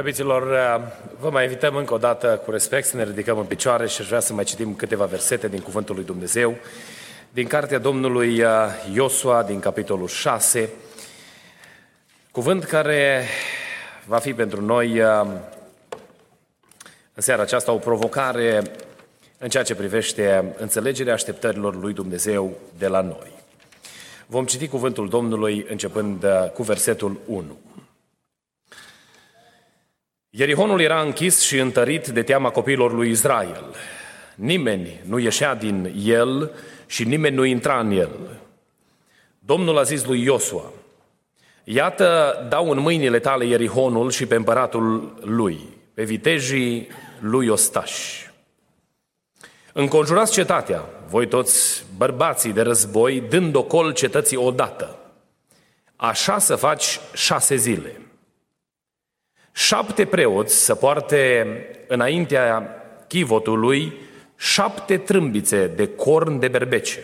Preobiților, 0.00 0.42
vă 1.18 1.30
mai 1.30 1.42
invităm 1.42 1.76
încă 1.76 1.94
o 1.94 1.98
dată 1.98 2.40
cu 2.44 2.50
respect 2.50 2.86
să 2.86 2.96
ne 2.96 3.04
ridicăm 3.04 3.38
în 3.38 3.44
picioare 3.44 3.86
și 3.86 4.00
aș 4.00 4.06
vrea 4.06 4.20
să 4.20 4.32
mai 4.32 4.44
citim 4.44 4.74
câteva 4.74 5.04
versete 5.04 5.48
din 5.48 5.60
Cuvântul 5.60 5.94
lui 5.94 6.04
Dumnezeu, 6.04 6.56
din 7.30 7.46
Cartea 7.46 7.78
Domnului 7.78 8.42
uh, 8.42 8.48
Iosua, 8.92 9.42
din 9.42 9.60
capitolul 9.60 10.06
6, 10.06 10.70
cuvânt 12.30 12.64
care 12.64 13.24
va 14.06 14.18
fi 14.18 14.34
pentru 14.34 14.60
noi 14.64 15.00
uh, 15.00 15.26
în 17.14 17.22
seara 17.22 17.42
aceasta 17.42 17.72
o 17.72 17.78
provocare 17.78 18.62
în 19.38 19.48
ceea 19.48 19.62
ce 19.62 19.74
privește 19.74 20.54
înțelegerea 20.58 21.12
așteptărilor 21.12 21.80
lui 21.80 21.92
Dumnezeu 21.92 22.56
de 22.78 22.86
la 22.86 23.00
noi. 23.00 23.32
Vom 24.26 24.44
citi 24.44 24.68
cuvântul 24.68 25.08
Domnului 25.08 25.66
începând 25.68 26.24
uh, 26.24 26.50
cu 26.50 26.62
versetul 26.62 27.20
1. 27.26 27.58
Ierihonul 30.32 30.80
era 30.80 31.00
închis 31.00 31.40
și 31.40 31.58
întărit 31.58 32.06
de 32.06 32.22
teama 32.22 32.50
copiilor 32.50 32.92
lui 32.92 33.10
Israel. 33.10 33.64
Nimeni 34.34 35.00
nu 35.06 35.18
ieșea 35.18 35.54
din 35.54 35.92
el 36.04 36.50
și 36.86 37.04
nimeni 37.04 37.34
nu 37.36 37.44
intra 37.44 37.78
în 37.80 37.90
el. 37.90 38.10
Domnul 39.38 39.78
a 39.78 39.82
zis 39.82 40.04
lui 40.04 40.22
Iosua, 40.22 40.72
Iată, 41.64 42.34
dau 42.48 42.70
în 42.70 42.78
mâinile 42.78 43.18
tale 43.18 43.44
Ierihonul 43.44 44.10
și 44.10 44.26
pe 44.26 44.34
împăratul 44.34 45.18
lui, 45.24 45.58
pe 45.94 46.04
vitejii 46.04 46.88
lui 47.20 47.48
Ostaș. 47.48 48.24
Înconjurați 49.72 50.32
cetatea, 50.32 50.84
voi 51.08 51.26
toți 51.28 51.84
bărbații 51.96 52.52
de 52.52 52.62
război, 52.62 53.20
dând 53.28 53.54
ocol 53.54 53.92
cetății 53.92 54.36
odată. 54.36 54.98
Așa 55.96 56.38
să 56.38 56.56
faci 56.56 57.00
șase 57.14 57.56
zile 57.56 58.00
șapte 59.66 60.04
preoți 60.04 60.64
să 60.64 60.74
poarte 60.74 61.46
înaintea 61.86 62.76
chivotului 63.08 63.92
șapte 64.36 64.96
trâmbițe 64.96 65.66
de 65.76 65.86
corn 65.86 66.38
de 66.38 66.48
berbece. 66.48 66.98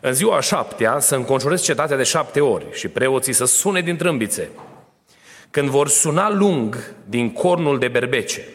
În 0.00 0.12
ziua 0.12 0.36
a 0.36 0.40
șaptea 0.40 0.98
să 0.98 1.14
înconjurezi 1.14 1.64
cetatea 1.64 1.96
de 1.96 2.02
șapte 2.02 2.40
ori 2.40 2.66
și 2.72 2.88
preoții 2.88 3.32
să 3.32 3.44
sune 3.44 3.80
din 3.80 3.96
trâmbițe. 3.96 4.48
Când 5.50 5.68
vor 5.68 5.88
suna 5.88 6.30
lung 6.30 6.94
din 7.04 7.32
cornul 7.32 7.78
de 7.78 7.88
berbece 7.88 8.48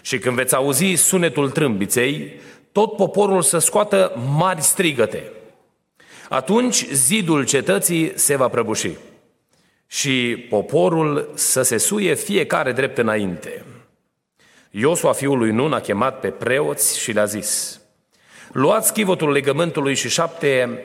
și 0.00 0.18
când 0.18 0.36
veți 0.36 0.54
auzi 0.54 0.94
sunetul 0.94 1.50
trâmbiței, 1.50 2.40
tot 2.72 2.96
poporul 2.96 3.42
să 3.42 3.58
scoată 3.58 4.12
mari 4.36 4.60
strigăte. 4.60 5.22
Atunci 6.28 6.86
zidul 6.92 7.44
cetății 7.44 8.12
se 8.14 8.36
va 8.36 8.48
prăbuși 8.48 8.90
și 9.90 10.46
poporul 10.48 11.30
să 11.34 11.62
se 11.62 11.76
suie 11.76 12.14
fiecare 12.14 12.72
drept 12.72 12.98
înainte. 12.98 13.64
Iosua, 14.70 15.12
fiul 15.12 15.38
lui 15.38 15.50
Nun, 15.50 15.72
a 15.72 15.80
chemat 15.80 16.20
pe 16.20 16.30
preoți 16.30 16.98
și 16.98 17.12
le-a 17.12 17.24
zis, 17.24 17.80
luați 18.52 18.92
chivotul 18.92 19.30
legământului 19.30 19.94
și 19.94 20.08
șapte 20.08 20.82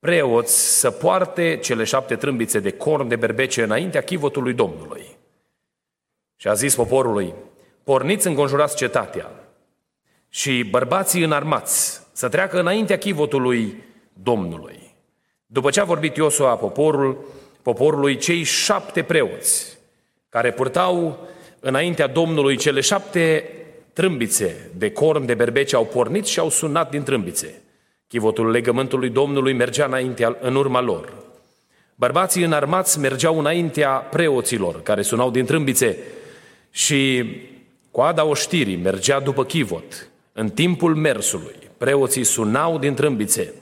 preoți 0.00 0.78
să 0.78 0.90
poarte 0.90 1.58
cele 1.62 1.84
șapte 1.84 2.16
trâmbițe 2.16 2.60
de 2.60 2.70
corn 2.70 3.08
de 3.08 3.16
berbece 3.16 3.62
înaintea 3.62 4.02
chivotului 4.02 4.52
Domnului. 4.52 5.06
Și 6.36 6.48
a 6.48 6.52
zis 6.52 6.74
poporului, 6.74 7.34
porniți 7.84 8.26
înconjurați 8.26 8.76
cetatea 8.76 9.30
și 10.28 10.64
bărbații 10.70 11.22
înarmați 11.22 12.00
să 12.12 12.28
treacă 12.28 12.60
înaintea 12.60 12.98
chivotului 12.98 13.82
Domnului. 14.12 14.94
După 15.46 15.70
ce 15.70 15.80
a 15.80 15.84
vorbit 15.84 16.16
Iosua, 16.16 16.56
poporul 16.56 17.24
poporului 17.62 18.16
cei 18.16 18.42
șapte 18.42 19.02
preoți 19.02 19.78
care 20.28 20.52
purtau 20.52 21.18
înaintea 21.60 22.06
Domnului 22.06 22.56
cele 22.56 22.80
șapte 22.80 23.44
trâmbițe 23.92 24.70
de 24.76 24.90
corn 24.90 25.26
de 25.26 25.34
berbece 25.34 25.76
au 25.76 25.86
pornit 25.86 26.26
și 26.26 26.38
au 26.38 26.50
sunat 26.50 26.90
din 26.90 27.02
trâmbițe. 27.02 27.62
Chivotul 28.08 28.50
legământului 28.50 29.08
Domnului 29.08 29.52
mergea 29.52 29.84
înaintea, 29.84 30.36
în 30.40 30.54
urma 30.54 30.80
lor. 30.80 31.12
Bărbații 31.94 32.44
înarmați 32.44 32.98
mergeau 32.98 33.38
înaintea 33.38 33.90
preoților 33.90 34.82
care 34.82 35.02
sunau 35.02 35.30
din 35.30 35.44
trâmbițe 35.44 35.96
și 36.70 37.24
coada 37.90 38.24
oștirii 38.24 38.76
mergea 38.76 39.20
după 39.20 39.44
chivot. 39.44 40.08
În 40.32 40.50
timpul 40.50 40.94
mersului, 40.94 41.54
preoții 41.78 42.24
sunau 42.24 42.78
din 42.78 42.94
trâmbițe. 42.94 43.54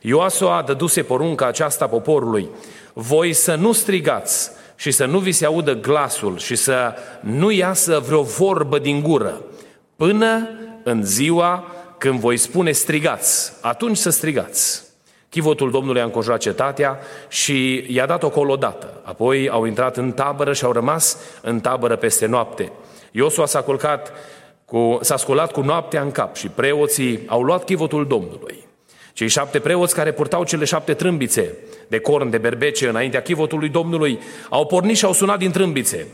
Ioasua 0.00 0.62
dăduse 0.66 1.02
porunca 1.02 1.46
aceasta 1.46 1.86
poporului 1.86 2.48
voi 2.92 3.32
să 3.32 3.54
nu 3.54 3.72
strigați 3.72 4.50
și 4.76 4.90
să 4.90 5.04
nu 5.04 5.18
vi 5.18 5.32
se 5.32 5.46
audă 5.46 5.74
glasul 5.74 6.38
și 6.38 6.56
să 6.56 6.94
nu 7.20 7.50
iasă 7.50 7.98
vreo 8.06 8.22
vorbă 8.22 8.78
din 8.78 9.02
gură, 9.02 9.40
până 9.96 10.48
în 10.82 11.04
ziua 11.04 11.66
când 11.98 12.18
voi 12.18 12.36
spune 12.36 12.72
strigați, 12.72 13.52
atunci 13.60 13.96
să 13.96 14.10
strigați. 14.10 14.82
Chivotul 15.28 15.70
Domnului 15.70 16.00
a 16.00 16.04
înconjurat 16.04 16.40
cetatea 16.40 16.98
și 17.28 17.86
i-a 17.88 18.06
dat 18.06 18.22
o 18.22 18.30
colodată. 18.30 19.00
Apoi 19.02 19.48
au 19.48 19.64
intrat 19.64 19.96
în 19.96 20.12
tabără 20.12 20.52
și 20.52 20.64
au 20.64 20.72
rămas 20.72 21.18
în 21.42 21.60
tabără 21.60 21.96
peste 21.96 22.26
noapte. 22.26 22.72
Iosua 23.10 23.46
s-a 23.46 23.60
culcat 23.60 24.12
cu, 24.64 24.98
s-a 25.00 25.16
sculat 25.16 25.52
cu 25.52 25.60
noaptea 25.60 26.02
în 26.02 26.10
cap 26.10 26.36
și 26.36 26.48
preoții 26.48 27.22
au 27.26 27.42
luat 27.42 27.64
chivotul 27.64 28.06
Domnului. 28.06 28.66
Cei 29.12 29.28
șapte 29.28 29.58
preoți 29.58 29.94
care 29.94 30.12
purtau 30.12 30.44
cele 30.44 30.64
șapte 30.64 30.94
trâmbițe 30.94 31.54
de 31.88 31.98
corn 31.98 32.30
de 32.30 32.38
berbece 32.38 32.88
înaintea 32.88 33.22
chivotului 33.22 33.68
Domnului 33.68 34.18
au 34.48 34.66
pornit 34.66 34.96
și 34.96 35.04
au 35.04 35.12
sunat 35.12 35.38
din 35.38 35.50
trâmbițe. 35.50 36.06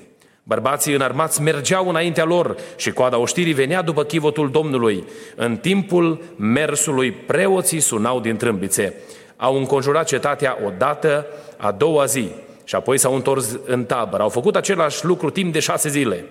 Bărbații 0.43 0.95
înarmați 0.95 1.43
mergeau 1.43 1.89
înaintea 1.89 2.25
lor 2.25 2.57
și 2.77 2.91
coada 2.91 3.19
oștirii 3.19 3.53
venea 3.53 3.83
după 3.83 4.05
chivotul 4.05 4.51
Domnului. 4.51 5.05
În 5.37 5.57
timpul 5.57 6.23
mersului 6.37 7.13
preoții 7.13 7.81
sunau 7.81 8.21
din 8.21 8.37
trâmbițe. 8.37 8.95
Au 9.37 9.57
înconjurat 9.57 10.07
cetatea 10.07 10.59
o 10.67 10.71
dată, 10.79 11.27
a 11.57 11.73
doua 11.73 12.05
zi 12.05 12.29
și 12.65 12.75
apoi 12.75 12.99
s-au 12.99 13.15
întors 13.15 13.59
în 13.67 13.85
tabără. 13.85 14.23
Au 14.23 14.29
făcut 14.29 14.57
același 14.57 15.05
lucru 15.05 15.31
timp 15.31 15.53
de 15.53 15.59
șase 15.59 15.89
zile. 15.89 16.25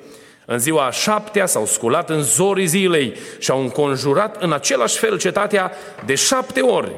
În 0.50 0.59
ziua 0.59 0.85
a 0.85 0.91
șaptea 0.91 1.46
s-au 1.46 1.66
sculat 1.66 2.09
în 2.09 2.22
zorii 2.22 2.66
zilei 2.66 3.13
și 3.40 3.52
au 3.52 3.62
înconjurat 3.62 4.41
în 4.41 4.53
același 4.53 4.97
fel 4.97 5.18
cetatea 5.18 5.72
de 6.06 6.16
șapte 6.16 6.62
ori. 6.62 6.91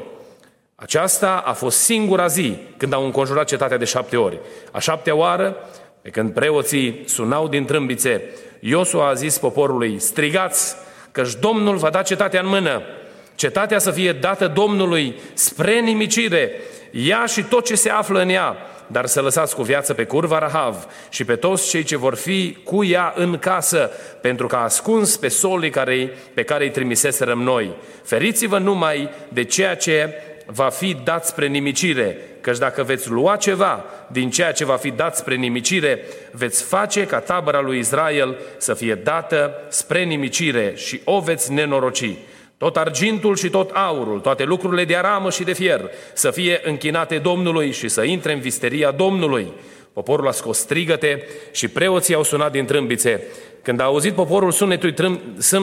Aceasta 0.76 1.44
a 1.46 1.54
fost 1.54 1.78
singura 1.78 2.28
zi 2.28 2.58
când 2.78 2.94
au 2.94 3.06
înconjurat 3.06 3.48
cetatea 3.48 3.78
de 3.78 3.86
șapte 3.86 4.18
ori. 4.18 4.40
A 4.72 4.80
șaptea 4.80 5.16
oară, 5.16 5.56
pe 6.02 6.10
când 6.10 6.34
preoții 6.34 7.04
sunau 7.06 7.48
din 7.48 7.66
trâmbițe, 7.66 8.24
Iosua 8.60 9.08
a 9.08 9.14
zis 9.14 9.38
poporului, 9.38 10.00
strigați, 10.00 10.76
căci 11.12 11.34
Domnul 11.34 11.76
va 11.76 11.90
da 11.90 12.02
cetatea 12.02 12.40
în 12.40 12.48
mână. 12.48 12.82
Cetatea 13.36 13.80
să 13.80 13.92
fie 13.92 14.12
dată 14.12 14.48
Domnului 14.48 15.16
spre 15.34 15.80
nimicire, 15.80 16.52
ea 16.92 17.26
și 17.26 17.44
tot 17.44 17.66
ce 17.66 17.76
se 17.76 17.90
află 17.90 18.22
în 18.22 18.30
ea, 18.30 18.58
dar 18.92 19.06
să 19.06 19.22
lăsați 19.22 19.56
cu 19.56 19.62
viață 19.62 19.94
pe 19.94 20.04
curva 20.04 20.40
Rahav 20.40 20.88
și 21.10 21.24
pe 21.24 21.36
toți 21.36 21.70
cei 21.70 21.84
ce 21.84 21.98
vor 21.98 22.16
fi 22.16 22.58
cu 22.64 22.84
ea 22.84 23.14
în 23.16 23.38
casă, 23.38 23.92
pentru 24.22 24.48
că 24.48 24.56
a 24.56 24.64
ascuns 24.64 25.18
pe 25.18 25.28
solii 25.28 25.70
care, 25.70 26.14
pe 26.34 26.44
care 26.44 26.64
îi 26.64 26.72
trimiseserăm 26.72 27.42
noi. 27.42 27.72
Feriți-vă 28.04 28.58
numai 28.58 29.10
de 29.30 29.44
ceea 29.44 29.76
ce 29.76 30.14
va 30.46 30.70
fi 30.70 30.98
dat 31.04 31.26
spre 31.26 31.48
nimicire, 31.48 32.18
căci 32.42 32.58
dacă 32.58 32.84
veți 32.84 33.10
lua 33.10 33.36
ceva 33.36 33.86
din 34.08 34.30
ceea 34.30 34.52
ce 34.52 34.66
va 34.66 34.76
fi 34.76 34.92
dat 34.92 35.16
spre 35.16 35.36
nimicire, 35.36 36.04
veți 36.32 36.64
face 36.64 37.06
ca 37.06 37.20
tabăra 37.20 37.60
lui 37.60 37.80
Israel 37.80 38.38
să 38.58 38.74
fie 38.74 38.96
dată 38.96 39.54
spre 39.68 40.04
nimicire 40.04 40.74
și 40.76 41.02
o 41.04 41.20
veți 41.20 41.52
nenoroci. 41.52 42.14
Tot 42.60 42.78
argintul 42.78 43.36
și 43.36 43.50
tot 43.50 43.70
aurul, 43.70 44.20
toate 44.20 44.44
lucrurile 44.44 44.86
de 44.86 44.96
aramă 44.96 45.30
și 45.30 45.44
de 45.44 45.54
fier, 45.54 45.90
să 46.14 46.32
fie 46.32 46.60
închinate 46.64 47.18
Domnului 47.18 47.72
și 47.72 47.88
să 47.88 48.04
intre 48.04 48.34
în 48.34 48.40
visteria 48.40 48.92
Domnului. 48.92 49.48
Poporul 49.94 50.28
a 50.28 50.32
scos 50.32 50.58
strigăte 50.58 51.28
și 51.52 51.68
preoții 51.68 52.14
au 52.14 52.24
sunat 52.24 52.52
din 52.52 52.66
trâmbițe. 52.66 53.24
Când 53.62 53.80
a 53.80 53.84
auzit 53.84 54.14
poporul 54.14 54.52
sunetul, 54.52 54.92
trâm, 54.92 55.20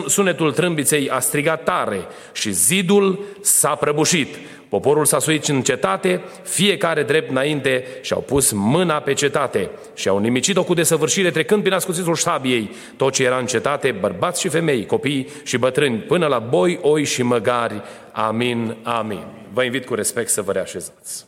sunetul 0.07 0.53
trâmbiței, 0.53 1.09
a 1.11 1.19
strigat 1.19 1.63
tare 1.63 2.07
și 2.33 2.51
zidul 2.51 3.25
s-a 3.41 3.75
prăbușit. 3.75 4.37
Poporul 4.69 5.05
s-a 5.05 5.19
suit 5.19 5.45
în 5.45 5.63
cetate, 5.63 6.23
fiecare 6.43 7.03
drept 7.03 7.31
înainte 7.31 7.87
și 8.01 8.13
au 8.13 8.21
pus 8.21 8.53
mâna 8.53 9.01
pe 9.01 9.13
cetate 9.13 9.71
și 9.95 10.09
au 10.09 10.19
nimicit-o 10.19 10.65
cu 10.65 10.75
desăvârșire 10.75 11.31
trecând 11.31 11.63
prin 11.63 11.75
ascuțitul 11.75 12.15
ștabiei 12.15 12.71
tot 12.97 13.13
ce 13.13 13.25
era 13.25 13.39
în 13.39 13.47
cetate, 13.47 13.93
bărbați 13.93 14.41
și 14.41 14.49
femei, 14.49 14.87
copii 14.87 15.29
și 15.45 15.59
bătrâni, 15.59 15.99
până 15.99 16.27
la 16.27 16.39
boi, 16.39 16.79
oi 16.83 17.05
și 17.05 17.23
măgari. 17.23 17.83
Amin, 18.13 18.77
amin. 18.83 19.25
Vă 19.53 19.63
invit 19.63 19.85
cu 19.85 19.95
respect 19.95 20.29
să 20.29 20.43
vă 20.43 20.53
reașezați. 20.53 21.27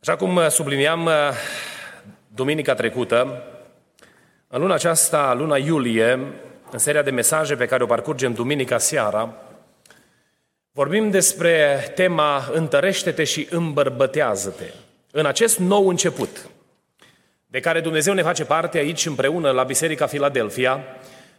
Așa 0.00 0.16
cum 0.16 0.40
subliniam 0.48 1.08
duminica 2.34 2.74
trecută, 2.74 3.42
în 4.48 4.60
luna 4.60 4.74
aceasta, 4.74 5.34
luna 5.38 5.56
iulie, 5.56 6.18
în 6.76 6.82
seria 6.82 7.02
de 7.02 7.10
mesaje 7.10 7.54
pe 7.54 7.66
care 7.66 7.82
o 7.82 7.86
parcurgem 7.86 8.32
duminica 8.32 8.78
seara, 8.78 9.34
vorbim 10.72 11.10
despre 11.10 11.78
tema 11.94 12.50
Întărește-te 12.52 13.24
și 13.24 13.46
îmbărbătează-te. 13.50 14.64
În 15.10 15.26
acest 15.26 15.58
nou 15.58 15.88
început, 15.88 16.48
de 17.46 17.60
care 17.60 17.80
Dumnezeu 17.80 18.14
ne 18.14 18.22
face 18.22 18.44
parte 18.44 18.78
aici 18.78 19.06
împreună 19.06 19.50
la 19.50 19.62
Biserica 19.62 20.06
Filadelfia, 20.06 20.80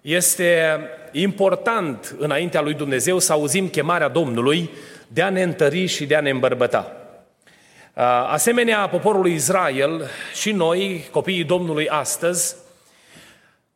este 0.01 0.79
important 1.11 2.15
înaintea 2.17 2.61
lui 2.61 2.73
Dumnezeu 2.73 3.19
să 3.19 3.33
auzim 3.33 3.67
chemarea 3.67 4.07
Domnului 4.07 4.69
de 5.07 5.21
a 5.21 5.29
ne 5.29 5.43
întări 5.43 5.85
și 5.85 6.05
de 6.05 6.15
a 6.15 6.21
ne 6.21 6.29
îmbărbăta. 6.29 6.91
Asemenea 8.27 8.87
poporului 8.87 9.33
Israel 9.33 10.09
și 10.33 10.51
noi, 10.51 11.07
copiii 11.11 11.43
Domnului 11.43 11.89
astăzi, 11.89 12.55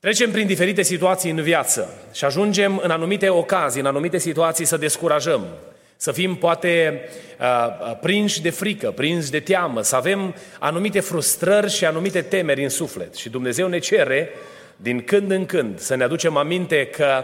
Trecem 0.02 0.32
prin 0.32 0.48
diferite 0.48 0.82
situații 0.82 1.32
în 1.32 1.42
viață 1.42 1.90
și 2.14 2.26
ajungem 2.26 2.78
în 2.84 2.92
anumite 2.92 3.30
ocazii, 3.30 3.82
în 3.82 3.88
anumite 3.88 4.18
situații 4.18 4.66
să 4.66 4.78
descurajăm, 4.78 5.46
să 5.96 6.12
fim 6.12 6.36
poate 6.36 7.02
uh, 7.40 7.98
prinși 8.02 8.42
de 8.42 8.50
frică, 8.50 8.92
prinși 8.92 9.32
de 9.32 9.40
teamă, 9.40 9.82
să 9.82 9.96
avem 9.96 10.36
anumite 10.60 11.00
frustrări 11.00 11.72
și 11.72 11.86
anumite 11.86 12.22
temeri 12.22 12.64
în 12.64 12.70
suflet. 12.70 13.16
Și 13.16 13.30
Dumnezeu 13.30 13.68
ne 13.68 13.80
cere 13.80 14.30
din 14.76 15.04
când 15.04 15.32
în 15.32 15.46
când 15.46 15.80
să 15.80 15.96
ne 15.96 16.04
aducem 16.04 16.38
aminte 16.38 16.86
că 16.86 17.24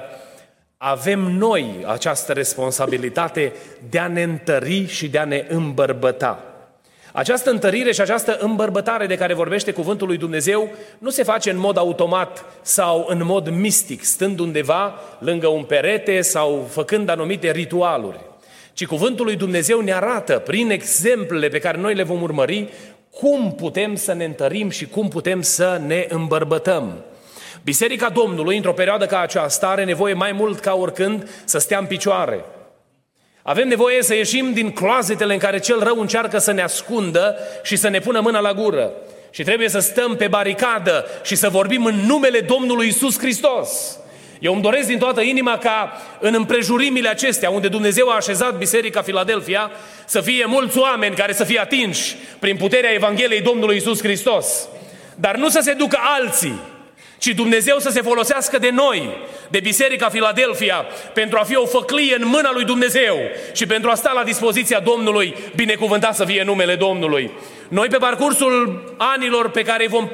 avem 0.77 1.19
noi 1.19 1.83
această 1.85 2.33
responsabilitate 2.33 3.53
de 3.89 3.99
a 3.99 4.07
ne 4.07 4.23
întări 4.23 4.85
și 4.87 5.09
de 5.09 5.17
a 5.17 5.25
ne 5.25 5.45
îmbărbăta. 5.49 6.46
Această 7.17 7.49
întărire 7.49 7.91
și 7.91 8.01
această 8.01 8.37
îmbărbătare 8.39 9.05
de 9.05 9.15
care 9.15 9.33
vorbește 9.33 9.71
cuvântul 9.71 10.07
lui 10.07 10.17
Dumnezeu 10.17 10.69
nu 10.97 11.09
se 11.09 11.23
face 11.23 11.49
în 11.49 11.57
mod 11.57 11.77
automat 11.77 12.45
sau 12.61 13.05
în 13.09 13.21
mod 13.23 13.49
mistic, 13.49 14.03
stând 14.03 14.39
undeva 14.39 14.99
lângă 15.19 15.47
un 15.47 15.63
perete 15.63 16.21
sau 16.21 16.67
făcând 16.69 17.09
anumite 17.09 17.51
ritualuri, 17.51 18.19
ci 18.73 18.85
cuvântul 18.85 19.25
lui 19.25 19.35
Dumnezeu 19.35 19.79
ne 19.79 19.93
arată 19.93 20.33
prin 20.45 20.69
exemplele 20.69 21.47
pe 21.47 21.59
care 21.59 21.77
noi 21.77 21.95
le 21.95 22.03
vom 22.03 22.21
urmări 22.21 22.69
cum 23.11 23.53
putem 23.55 23.95
să 23.95 24.13
ne 24.13 24.25
întărim 24.25 24.69
și 24.69 24.87
cum 24.87 25.07
putem 25.07 25.41
să 25.41 25.81
ne 25.85 26.05
îmbărbătăm. 26.09 26.93
Biserica 27.63 28.09
Domnului, 28.09 28.55
într-o 28.55 28.73
perioadă 28.73 29.05
ca 29.05 29.19
aceasta, 29.19 29.67
are 29.67 29.83
nevoie 29.83 30.13
mai 30.13 30.31
mult 30.31 30.59
ca 30.59 30.73
oricând 30.73 31.29
să 31.45 31.57
stea 31.57 31.77
în 31.77 31.85
picioare– 31.85 32.43
avem 33.49 33.67
nevoie 33.67 34.03
să 34.03 34.15
ieșim 34.15 34.53
din 34.53 34.71
cloazetele 34.71 35.33
în 35.33 35.39
care 35.39 35.59
cel 35.59 35.83
rău 35.83 35.99
încearcă 35.99 36.37
să 36.37 36.51
ne 36.51 36.61
ascundă 36.61 37.35
și 37.63 37.75
să 37.75 37.87
ne 37.87 37.99
pună 37.99 38.19
mâna 38.19 38.39
la 38.39 38.53
gură. 38.53 38.91
Și 39.29 39.43
trebuie 39.43 39.69
să 39.69 39.79
stăm 39.79 40.15
pe 40.15 40.27
baricadă 40.27 41.05
și 41.23 41.35
să 41.35 41.49
vorbim 41.49 41.85
în 41.85 41.95
numele 41.95 42.39
Domnului 42.39 42.87
Isus 42.87 43.19
Hristos. 43.19 43.99
Eu 44.39 44.53
îmi 44.53 44.61
doresc 44.61 44.87
din 44.87 44.97
toată 44.97 45.21
inima 45.21 45.57
ca 45.57 46.01
în 46.19 46.33
împrejurimile 46.33 47.09
acestea, 47.09 47.49
unde 47.49 47.67
Dumnezeu 47.67 48.09
a 48.09 48.15
așezat 48.15 48.57
Biserica 48.57 49.01
Filadelfia, 49.01 49.71
să 50.05 50.21
fie 50.21 50.45
mulți 50.45 50.77
oameni 50.77 51.15
care 51.15 51.33
să 51.33 51.43
fie 51.43 51.59
atinși 51.59 52.15
prin 52.39 52.57
puterea 52.57 52.93
Evangheliei 52.93 53.41
Domnului 53.41 53.75
Isus 53.75 54.01
Hristos. 54.01 54.67
Dar 55.15 55.35
nu 55.35 55.49
să 55.49 55.59
se 55.63 55.73
ducă 55.73 55.97
alții 56.01 56.59
ci 57.17 57.27
Dumnezeu 57.27 57.79
să 57.79 57.89
se 57.89 58.01
folosească 58.01 58.57
de 58.57 58.69
noi, 58.69 59.17
de 59.47 59.59
Biserica 59.59 60.09
Filadelfia, 60.09 60.85
pentru 61.13 61.37
a 61.41 61.43
fi 61.43 61.55
o 61.55 61.65
făclie 61.65 62.15
în 62.19 62.27
mâna 62.27 62.51
lui 62.53 62.63
Dumnezeu 62.63 63.17
și 63.53 63.65
pentru 63.65 63.89
a 63.89 63.95
sta 63.95 64.11
la 64.15 64.23
dispoziția 64.23 64.79
Domnului, 64.79 65.35
binecuvântat 65.55 66.15
să 66.15 66.25
fie 66.25 66.43
numele 66.43 66.75
Domnului. 66.75 67.31
Noi 67.67 67.87
pe 67.87 67.97
parcursul 67.97 68.83
anilor 68.97 69.49
pe 69.49 69.61
care 69.61 69.87
vom, 69.87 70.09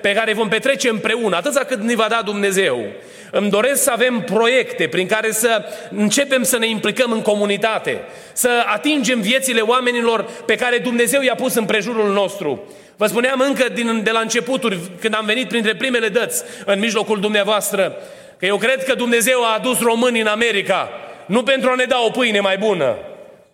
pe 0.00 0.12
care 0.12 0.32
vom 0.32 0.48
petrece 0.48 0.88
împreună, 0.88 1.36
atâta 1.36 1.64
cât 1.64 1.80
ne 1.80 1.94
va 1.94 2.06
da 2.08 2.22
Dumnezeu, 2.24 2.84
îmi 3.30 3.50
doresc 3.50 3.82
să 3.82 3.90
avem 3.90 4.20
proiecte 4.20 4.88
prin 4.88 5.06
care 5.06 5.30
să 5.30 5.64
începem 5.90 6.42
să 6.42 6.58
ne 6.58 6.68
implicăm 6.68 7.12
în 7.12 7.22
comunitate, 7.22 8.00
să 8.32 8.50
atingem 8.66 9.20
viețile 9.20 9.60
oamenilor 9.60 10.22
pe 10.46 10.54
care 10.54 10.78
Dumnezeu 10.78 11.22
i-a 11.22 11.34
pus 11.34 11.54
în 11.54 11.64
prejurul 11.64 12.12
nostru. 12.12 12.62
Vă 12.96 13.06
spuneam 13.06 13.40
încă 13.40 13.68
din, 13.68 14.02
de 14.02 14.10
la 14.10 14.20
începuturi, 14.20 14.78
când 15.00 15.14
am 15.14 15.24
venit 15.24 15.48
printre 15.48 15.74
primele 15.74 16.08
dăți 16.08 16.42
în 16.64 16.78
mijlocul 16.78 17.20
dumneavoastră, 17.20 17.96
că 18.38 18.46
eu 18.46 18.56
cred 18.56 18.84
că 18.84 18.94
Dumnezeu 18.94 19.44
a 19.44 19.54
adus 19.54 19.80
românii 19.80 20.20
în 20.20 20.26
America, 20.26 20.90
nu 21.26 21.42
pentru 21.42 21.70
a 21.70 21.74
ne 21.74 21.84
da 21.84 21.98
o 22.06 22.10
pâine 22.10 22.40
mai 22.40 22.58
bună. 22.58 22.96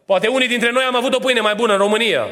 Poate 0.05 0.27
unii 0.27 0.49
dintre 0.49 0.71
noi 0.71 0.85
am 0.85 0.97
avut 0.97 1.15
o 1.15 1.19
pâine 1.19 1.41
mai 1.41 1.55
bună 1.55 1.73
în 1.73 1.79
România 1.79 2.27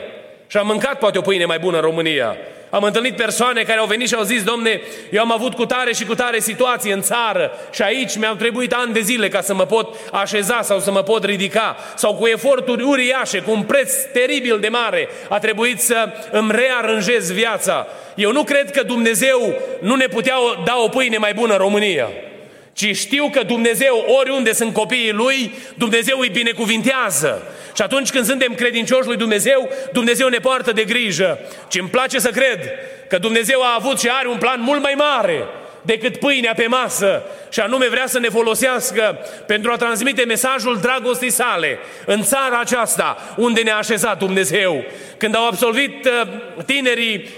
și 0.51 0.57
am 0.57 0.67
mâncat 0.67 0.99
poate 0.99 1.19
o 1.19 1.21
pâine 1.21 1.45
mai 1.45 1.59
bună 1.59 1.77
în 1.77 1.83
România. 1.83 2.37
Am 2.71 2.83
întâlnit 2.83 3.17
persoane 3.17 3.63
care 3.63 3.79
au 3.79 3.87
venit 3.87 4.09
și 4.09 4.15
au 4.15 4.23
zis, 4.23 4.43
domne, 4.43 4.81
eu 5.11 5.21
am 5.21 5.33
avut 5.33 5.55
cu 5.55 5.67
tare 5.67 5.93
și 5.93 6.05
cu 6.05 6.15
tare 6.15 6.41
situații 6.41 6.93
în 6.93 7.03
țară 7.03 7.53
și 7.71 7.83
aici 7.83 8.17
mi-au 8.17 8.35
trebuit 8.35 8.73
ani 8.73 8.93
de 8.93 9.01
zile 9.01 9.29
ca 9.29 9.41
să 9.41 9.55
mă 9.55 9.65
pot 9.65 9.97
așeza 10.13 10.63
sau 10.63 10.79
să 10.79 10.91
mă 10.91 11.03
pot 11.03 11.25
ridica 11.25 11.77
sau 11.95 12.15
cu 12.15 12.27
eforturi 12.27 12.83
uriașe, 12.83 13.41
cu 13.41 13.51
un 13.51 13.63
preț 13.63 13.93
teribil 14.13 14.59
de 14.61 14.69
mare, 14.69 15.09
a 15.29 15.39
trebuit 15.39 15.81
să 15.81 16.13
îmi 16.31 16.53
rearanjez 16.53 17.33
viața. 17.33 17.87
Eu 18.15 18.33
nu 18.33 18.43
cred 18.43 18.71
că 18.71 18.83
Dumnezeu 18.83 19.55
nu 19.81 19.95
ne 19.95 20.07
putea 20.07 20.35
da 20.65 20.77
o 20.85 20.89
pâine 20.89 21.17
mai 21.17 21.35
bună 21.35 21.53
în 21.53 21.59
România 21.59 22.09
ci 22.79 22.97
știu 22.97 23.31
că 23.33 23.43
Dumnezeu, 23.43 24.05
oriunde 24.19 24.53
sunt 24.53 24.73
copiii 24.73 25.13
Lui, 25.13 25.55
Dumnezeu 25.75 26.19
îi 26.19 26.29
binecuvintează. 26.29 27.43
Și 27.75 27.83
atunci 27.83 28.11
când 28.11 28.27
suntem 28.27 28.55
credincioși 28.55 29.07
lui 29.07 29.17
Dumnezeu, 29.17 29.69
Dumnezeu 29.93 30.29
ne 30.29 30.39
poartă 30.39 30.73
de 30.73 30.85
grijă. 30.85 31.39
Și 31.69 31.81
îmi 31.81 31.89
place 31.89 32.19
să 32.19 32.31
cred 32.31 32.71
că 33.09 33.19
Dumnezeu 33.19 33.63
a 33.63 33.75
avut 33.79 34.01
și 34.01 34.09
are 34.09 34.29
un 34.29 34.39
plan 34.39 34.61
mult 34.61 34.83
mai 34.83 34.95
mare 34.97 35.45
decât 35.83 36.17
pâinea 36.17 36.53
pe 36.57 36.67
masă 36.67 37.23
și 37.51 37.61
anume 37.61 37.89
vrea 37.89 38.07
să 38.07 38.19
ne 38.19 38.29
folosească 38.29 39.19
pentru 39.47 39.73
a 39.73 39.77
transmite 39.77 40.25
mesajul 40.25 40.79
dragostei 40.81 41.31
sale 41.31 41.79
în 42.07 42.23
țara 42.23 42.61
aceasta 42.61 43.35
unde 43.37 43.61
ne-a 43.61 43.77
așezat 43.77 44.19
Dumnezeu. 44.19 44.85
Când 45.17 45.37
au 45.37 45.47
absolvit 45.47 46.05
uh, 46.05 46.29
tinerii 46.67 47.29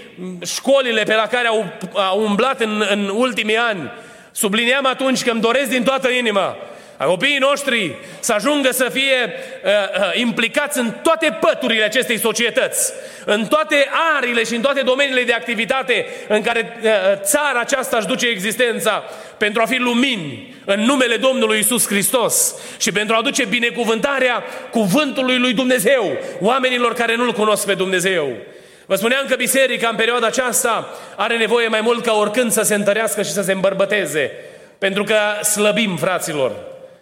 școlile 0.45 1.03
pe 1.03 1.13
la 1.13 1.27
care 1.27 1.47
au, 1.47 1.73
au 1.93 2.23
umblat 2.23 2.61
în, 2.61 2.85
în 2.89 3.11
ultimii 3.15 3.57
ani, 3.57 3.91
Subliniam 4.31 4.85
atunci 4.85 5.23
că 5.23 5.31
îmi 5.31 5.41
doresc 5.41 5.69
din 5.69 5.83
toată 5.83 6.09
inima 6.09 6.57
a 7.01 7.05
copiii 7.05 7.37
noștri 7.37 7.95
să 8.19 8.33
ajungă 8.33 8.71
să 8.71 8.89
fie 8.91 9.33
uh, 9.63 9.71
uh, 9.71 10.19
implicați 10.19 10.79
în 10.79 10.91
toate 11.03 11.37
păturile 11.39 11.83
acestei 11.83 12.19
societăți, 12.19 12.93
în 13.25 13.45
toate 13.45 13.87
arile 14.17 14.43
și 14.43 14.55
în 14.55 14.61
toate 14.61 14.81
domeniile 14.81 15.23
de 15.23 15.33
activitate 15.33 16.05
în 16.27 16.41
care 16.41 16.77
uh, 16.83 16.89
țara 17.21 17.59
aceasta 17.59 17.97
își 17.97 18.07
duce 18.07 18.27
existența 18.27 19.03
pentru 19.37 19.61
a 19.61 19.65
fi 19.65 19.77
lumini 19.77 20.55
în 20.65 20.79
numele 20.79 21.15
Domnului 21.15 21.59
Isus 21.59 21.87
Hristos 21.87 22.55
și 22.79 22.91
pentru 22.91 23.15
a 23.15 23.17
aduce 23.17 23.45
binecuvântarea 23.45 24.43
cuvântului 24.71 25.37
lui 25.37 25.53
Dumnezeu 25.53 26.17
oamenilor 26.39 26.93
care 26.93 27.15
nu-L 27.15 27.33
cunosc 27.33 27.65
pe 27.65 27.73
Dumnezeu. 27.73 28.37
Vă 28.91 28.97
spuneam 28.97 29.25
că 29.29 29.35
biserica 29.35 29.87
în 29.87 29.95
perioada 29.95 30.27
aceasta 30.27 30.89
are 31.15 31.37
nevoie 31.37 31.67
mai 31.67 31.81
mult 31.81 32.05
ca 32.05 32.13
oricând 32.13 32.51
să 32.51 32.61
se 32.61 32.75
întărească 32.75 33.21
și 33.21 33.31
să 33.31 33.41
se 33.41 33.51
îmbărbăteze. 33.51 34.31
Pentru 34.77 35.03
că 35.03 35.15
slăbim, 35.43 35.97
fraților. 35.97 36.51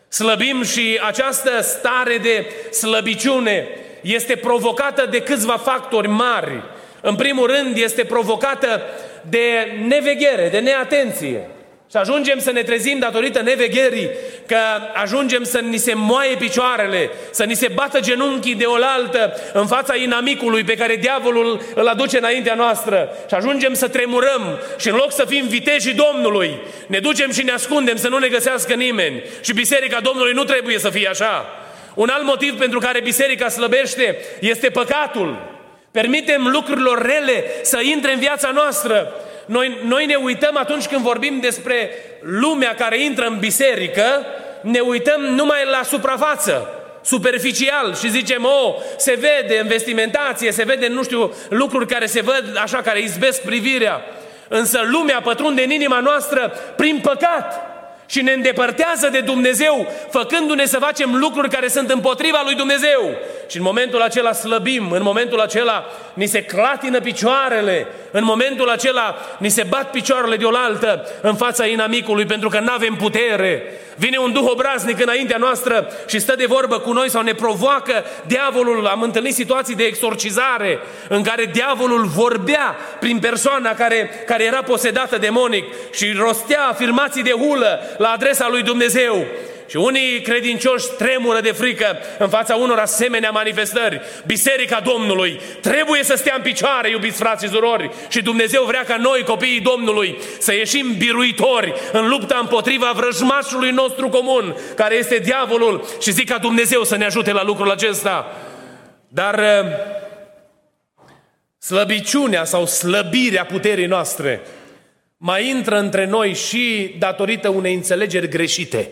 Slăbim 0.08 0.64
și 0.64 1.00
această 1.08 1.62
stare 1.62 2.18
de 2.18 2.46
slăbiciune 2.72 3.68
este 4.02 4.36
provocată 4.36 5.08
de 5.10 5.22
câțiva 5.22 5.58
factori 5.58 6.08
mari. 6.08 6.64
În 7.02 7.16
primul 7.16 7.48
rând 7.48 7.78
este 7.78 8.04
provocată 8.04 8.82
de 9.30 9.72
neveghere, 9.88 10.50
de 10.50 10.60
neatenție. 10.60 11.48
Și 11.92 11.98
ajungem 11.98 12.40
să 12.40 12.52
ne 12.52 12.64
trezim 12.64 13.00
datorită 13.00 13.42
nevegherii, 13.42 14.10
că 14.46 14.58
ajungem 14.94 15.44
să 15.44 15.60
ni 15.60 15.78
se 15.78 15.94
moaie 15.94 16.36
picioarele, 16.36 17.10
să 17.32 17.44
ni 17.44 17.54
se 17.54 17.68
bată 17.74 18.00
genunchii 18.00 18.56
de 18.56 18.66
oaltă 18.66 19.34
în 19.54 19.68
fața 19.68 19.96
inamicului 19.96 20.64
pe 20.64 20.76
care 20.76 20.96
diavolul 20.96 21.62
îl 21.76 21.88
aduce 21.88 22.18
înaintea 22.18 22.56
noastră. 22.56 23.10
Și 23.28 23.34
ajungem 23.34 23.74
să 23.74 23.88
tremurăm 23.88 24.60
și 24.78 24.90
în 24.90 24.96
loc 24.96 25.12
să 25.12 25.26
fim 25.28 25.48
vitejii 25.48 25.94
Domnului, 25.94 26.58
ne 26.88 27.00
ducem 27.00 27.32
și 27.32 27.44
ne 27.44 27.52
ascundem 27.52 27.96
să 27.96 28.08
nu 28.08 28.18
ne 28.18 28.28
găsească 28.28 28.74
nimeni. 28.74 29.24
Și 29.42 29.54
biserica 29.54 30.00
Domnului 30.00 30.34
nu 30.34 30.44
trebuie 30.44 30.80
să 30.80 30.90
fie 30.90 31.08
așa. 31.08 31.46
Un 31.94 32.10
alt 32.10 32.24
motiv 32.24 32.58
pentru 32.58 32.80
care 32.80 33.02
biserica 33.02 33.48
slăbește 33.48 34.18
este 34.40 34.70
păcatul. 34.70 35.58
Permitem 35.92 36.48
lucrurilor 36.48 37.02
rele 37.02 37.44
să 37.62 37.80
intre 37.82 38.14
în 38.14 38.20
viața 38.20 38.52
noastră 38.54 39.14
Noi, 39.50 39.78
noi 39.84 40.06
ne 40.06 40.16
uităm 40.16 40.58
atunci 40.58 40.86
când 40.86 41.02
vorbim 41.02 41.40
despre 41.40 41.90
lumea 42.22 42.76
care 42.76 43.04
intră 43.04 43.26
în 43.26 43.38
biserică, 43.40 44.26
ne 44.62 44.80
uităm 44.80 45.22
numai 45.22 45.58
la 45.72 45.84
suprafață, 45.84 46.68
superficial 47.02 47.96
și 47.96 48.10
zicem, 48.10 48.44
oh, 48.44 48.76
se 48.98 49.20
vede 49.20 49.60
în 49.60 49.68
vestimentație, 49.68 50.52
se 50.52 50.64
vede, 50.64 50.88
nu 50.88 51.04
știu, 51.04 51.34
lucruri 51.50 51.88
care 51.88 52.06
se 52.06 52.22
văd 52.22 52.60
așa, 52.62 52.82
care 52.82 53.02
izbesc 53.02 53.42
privirea. 53.42 54.02
Însă 54.48 54.82
lumea 54.92 55.22
pătrunde 55.22 55.64
în 55.64 55.72
inima 55.72 56.00
noastră 56.00 56.54
prin 56.76 57.00
păcat 57.02 57.70
și 58.06 58.22
ne 58.22 58.32
îndepărtează 58.32 59.10
de 59.12 59.20
Dumnezeu, 59.20 59.88
făcându-ne 60.10 60.66
să 60.66 60.80
facem 60.80 61.16
lucruri 61.16 61.50
care 61.50 61.68
sunt 61.68 61.90
împotriva 61.90 62.42
lui 62.44 62.56
Dumnezeu. 62.56 63.18
Și 63.50 63.58
în 63.58 63.64
momentul 63.64 64.02
acela 64.02 64.32
slăbim, 64.32 64.92
în 64.92 65.02
momentul 65.04 65.40
acela 65.40 65.86
ni 66.14 66.26
se 66.26 66.44
clatină 66.44 67.00
picioarele, 67.00 67.88
în 68.12 68.24
momentul 68.24 68.70
acela 68.70 69.16
ni 69.38 69.50
se 69.50 69.64
bat 69.64 69.92
picioarele 69.92 70.36
de 70.36 70.46
oaltă 70.46 71.08
în 71.22 71.36
fața 71.36 71.66
inamicului, 71.66 72.26
pentru 72.26 72.50
că 72.50 72.60
nu 72.60 72.72
avem 72.72 72.96
putere. 72.96 73.64
Vine 73.96 74.18
un 74.18 74.32
duh 74.32 74.44
obraznic 74.46 75.02
înaintea 75.02 75.38
noastră 75.38 75.92
și 76.08 76.20
stă 76.20 76.36
de 76.36 76.46
vorbă 76.46 76.80
cu 76.80 76.92
noi 76.92 77.10
sau 77.10 77.22
ne 77.22 77.34
provoacă 77.34 78.04
diavolul. 78.26 78.88
Am 78.88 79.02
întâlnit 79.02 79.34
situații 79.34 79.76
de 79.76 79.84
exorcizare 79.84 80.80
în 81.08 81.24
care 81.24 81.46
diavolul 81.46 82.06
vorbea 82.06 82.76
prin 83.00 83.20
persoana 83.20 83.74
care, 83.74 84.24
care 84.26 84.44
era 84.44 84.62
posedată 84.62 85.18
demonic 85.18 85.66
și 85.92 86.12
rostea 86.12 86.62
afirmații 86.70 87.24
de 87.24 87.32
hulă 87.32 87.80
la 87.98 88.10
adresa 88.10 88.48
lui 88.50 88.64
Dumnezeu. 88.64 89.26
Și 89.70 89.76
unii 89.78 90.22
credincioși 90.22 90.88
tremură 90.98 91.42
de 91.42 91.52
frică 91.52 91.98
în 92.18 92.30
fața 92.30 92.56
unor 92.56 92.78
asemenea 92.78 93.32
manifestări. 93.32 94.02
Biserica 94.26 94.80
Domnului 94.80 95.40
trebuie 95.62 96.04
să 96.04 96.16
stea 96.16 96.34
în 96.36 96.42
picioare, 96.42 96.90
iubiți 96.90 97.18
frați 97.18 97.46
și 97.46 97.52
surori. 97.52 97.90
Și 98.08 98.22
Dumnezeu 98.22 98.64
vrea 98.64 98.84
ca 98.84 98.98
noi, 98.98 99.24
copiii 99.24 99.60
Domnului, 99.60 100.18
să 100.40 100.54
ieșim 100.54 100.96
biruitori 100.98 101.74
în 101.92 102.08
lupta 102.08 102.38
împotriva 102.42 102.92
vrăjmașului 102.96 103.72
nostru 103.72 104.10
comun, 104.10 104.56
care 104.76 104.96
este 104.96 105.18
diavolul. 105.18 105.86
Și 106.02 106.12
zic 106.12 106.30
ca 106.30 106.38
Dumnezeu 106.38 106.84
să 106.84 106.96
ne 106.96 107.06
ajute 107.06 107.32
la 107.32 107.44
lucrul 107.44 107.72
acesta. 107.72 108.36
Dar 109.08 109.40
uh, 109.40 109.68
slăbiciunea 111.60 112.44
sau 112.44 112.66
slăbirea 112.66 113.46
puterii 113.46 113.86
noastre 113.86 114.42
mai 115.18 115.50
intră 115.50 115.80
între 115.80 116.06
noi 116.06 116.34
și 116.34 116.96
datorită 117.00 117.50
unei 117.50 117.74
înțelegeri 117.74 118.28
greșite 118.28 118.90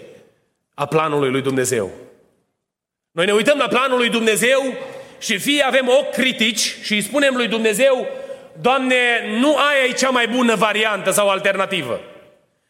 a 0.80 0.86
planului 0.86 1.32
lui 1.32 1.42
Dumnezeu. 1.42 1.92
Noi 3.12 3.26
ne 3.26 3.34
uităm 3.34 3.58
la 3.58 3.68
planul 3.68 3.98
lui 3.98 4.10
Dumnezeu 4.10 4.74
și 5.20 5.38
fie 5.38 5.64
avem 5.64 5.88
o 5.88 6.04
critici 6.12 6.76
și 6.84 6.94
îi 6.94 7.02
spunem 7.02 7.36
lui 7.36 7.48
Dumnezeu, 7.48 8.08
Doamne, 8.62 8.96
nu 9.40 9.56
aia 9.56 9.86
e 9.88 9.92
cea 9.92 10.10
mai 10.10 10.28
bună 10.28 10.56
variantă 10.56 11.12
sau 11.12 11.30
alternativă. 11.30 12.00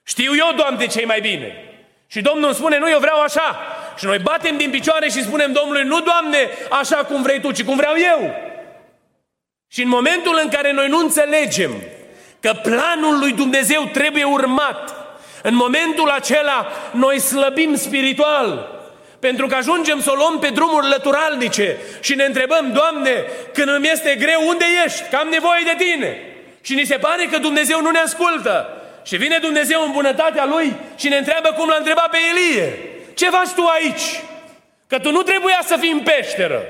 Știu 0.04 0.36
eu, 0.36 0.54
Doamne, 0.56 0.88
ce 0.88 1.02
e 1.02 1.06
mai 1.06 1.22
bine. 1.22 1.56
Și 2.08 2.22
Domnul 2.22 2.46
îmi 2.46 2.56
spune, 2.56 2.78
nu, 2.78 2.90
eu 2.90 3.00
vreau 3.00 3.20
așa. 3.20 3.60
Și 3.98 4.06
noi 4.06 4.20
batem 4.20 4.58
din 4.58 4.70
picioare 4.70 5.10
și 5.10 5.24
spunem 5.24 5.52
Domnului, 5.52 5.84
nu, 5.84 6.02
Doamne, 6.02 6.48
așa 6.70 6.96
cum 6.96 7.22
vrei 7.22 7.40
Tu, 7.40 7.52
ci 7.52 7.64
cum 7.64 7.76
vreau 7.76 7.94
eu. 7.98 8.36
Și 9.68 9.82
în 9.82 9.90
momentul 9.90 10.40
în 10.44 10.50
care 10.50 10.72
noi 10.72 10.88
nu 10.88 10.98
înțelegem 10.98 11.72
că 12.40 12.54
planul 12.64 13.20
lui 13.20 13.32
Dumnezeu 13.32 13.90
trebuie 13.94 14.24
urmat, 14.24 15.07
în 15.42 15.56
momentul 15.56 16.10
acela 16.10 16.68
noi 16.92 17.20
slăbim 17.20 17.76
spiritual. 17.76 18.76
Pentru 19.20 19.48
că 19.48 19.56
ajungem 19.56 20.02
să 20.02 20.12
o 20.12 20.16
luăm 20.16 20.40
pe 20.40 20.48
drumuri 20.48 20.88
lăturalnice 20.88 21.78
și 22.00 22.16
ne 22.16 22.24
întrebăm, 22.24 22.72
Doamne, 22.72 23.26
când 23.54 23.70
îmi 23.70 23.90
este 23.90 24.16
greu, 24.16 24.48
unde 24.48 24.66
ești? 24.86 25.04
Că 25.10 25.16
am 25.16 25.28
nevoie 25.28 25.62
de 25.64 25.84
Tine. 25.84 26.22
Și 26.62 26.74
ni 26.74 26.86
se 26.86 26.96
pare 26.96 27.26
că 27.32 27.38
Dumnezeu 27.38 27.82
nu 27.82 27.90
ne 27.90 28.00
ascultă. 28.00 28.70
Și 29.04 29.16
vine 29.16 29.38
Dumnezeu 29.38 29.84
în 29.84 29.92
bunătatea 29.92 30.46
Lui 30.46 30.76
și 30.96 31.08
ne 31.08 31.18
întreabă 31.18 31.54
cum 31.58 31.68
l-a 31.68 31.76
întrebat 31.78 32.10
pe 32.10 32.18
Elie. 32.32 32.80
Ce 33.14 33.30
faci 33.30 33.50
tu 33.56 33.66
aici? 33.66 34.22
Că 34.88 35.00
tu 35.00 35.12
nu 35.12 35.22
trebuia 35.22 35.60
să 35.66 35.76
fii 35.80 35.92
în 35.92 36.00
peșteră. 36.00 36.62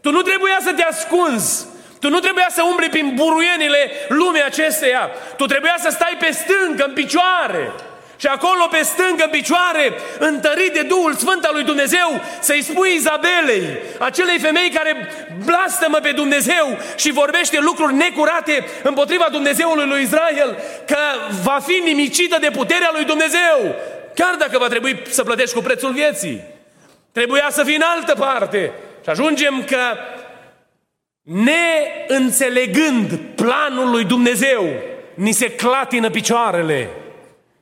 Tu 0.00 0.10
nu 0.10 0.22
trebuia 0.22 0.58
să 0.60 0.72
te 0.72 0.82
ascunzi. 0.82 1.66
Tu 2.00 2.08
nu 2.08 2.18
trebuia 2.18 2.46
să 2.50 2.62
umbli 2.62 2.88
prin 2.88 3.12
buruienile 3.14 3.90
lumii 4.08 4.42
acesteia. 4.42 5.10
Tu 5.36 5.46
trebuia 5.46 5.74
să 5.78 5.90
stai 5.90 6.16
pe 6.18 6.30
stâncă, 6.30 6.84
în 6.84 6.92
picioare. 6.92 7.72
Și 8.16 8.26
acolo 8.26 8.66
pe 8.70 8.82
stângă 8.82 9.24
în 9.24 9.30
picioare, 9.30 9.92
întărit 10.18 10.72
de 10.72 10.82
Duhul 10.82 11.14
Sfânt 11.14 11.44
al 11.44 11.54
lui 11.54 11.64
Dumnezeu, 11.64 12.20
să-i 12.40 12.62
spui 12.62 12.94
Izabelei, 12.94 13.78
acelei 13.98 14.38
femei 14.38 14.70
care 14.70 15.08
blastămă 15.44 15.98
pe 15.98 16.10
Dumnezeu 16.10 16.78
și 16.96 17.12
vorbește 17.12 17.58
lucruri 17.60 17.94
necurate 17.94 18.64
împotriva 18.82 19.26
Dumnezeului 19.30 19.86
lui 19.86 20.02
Israel, 20.02 20.58
că 20.86 20.98
va 21.42 21.58
fi 21.66 21.80
nimicită 21.84 22.38
de 22.40 22.50
puterea 22.50 22.90
lui 22.92 23.04
Dumnezeu, 23.04 23.74
chiar 24.14 24.34
dacă 24.38 24.58
va 24.58 24.68
trebui 24.68 25.02
să 25.08 25.24
plătești 25.24 25.54
cu 25.54 25.60
prețul 25.60 25.92
vieții. 25.92 26.40
Trebuia 27.12 27.46
să 27.50 27.64
fii 27.64 27.74
în 27.74 27.84
altă 27.96 28.14
parte. 28.14 28.72
Și 29.02 29.10
ajungem 29.10 29.64
că 29.64 29.78
neînțelegând 31.22 33.18
planul 33.34 33.90
lui 33.90 34.04
Dumnezeu, 34.04 34.68
ni 35.14 35.32
se 35.32 35.50
clatină 35.50 36.10
picioarele 36.10 36.90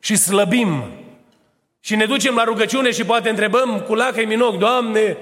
și 0.04 0.16
slăbim 0.16 0.84
și 1.80 1.96
ne 1.96 2.04
ducem 2.04 2.34
la 2.34 2.44
rugăciune 2.44 2.90
și 2.90 3.04
poate 3.04 3.28
întrebăm 3.28 3.80
cu 3.80 3.94
lacrimi 3.94 4.34
în 4.34 4.40
ochi, 4.40 4.58
Doamne, 4.58 5.16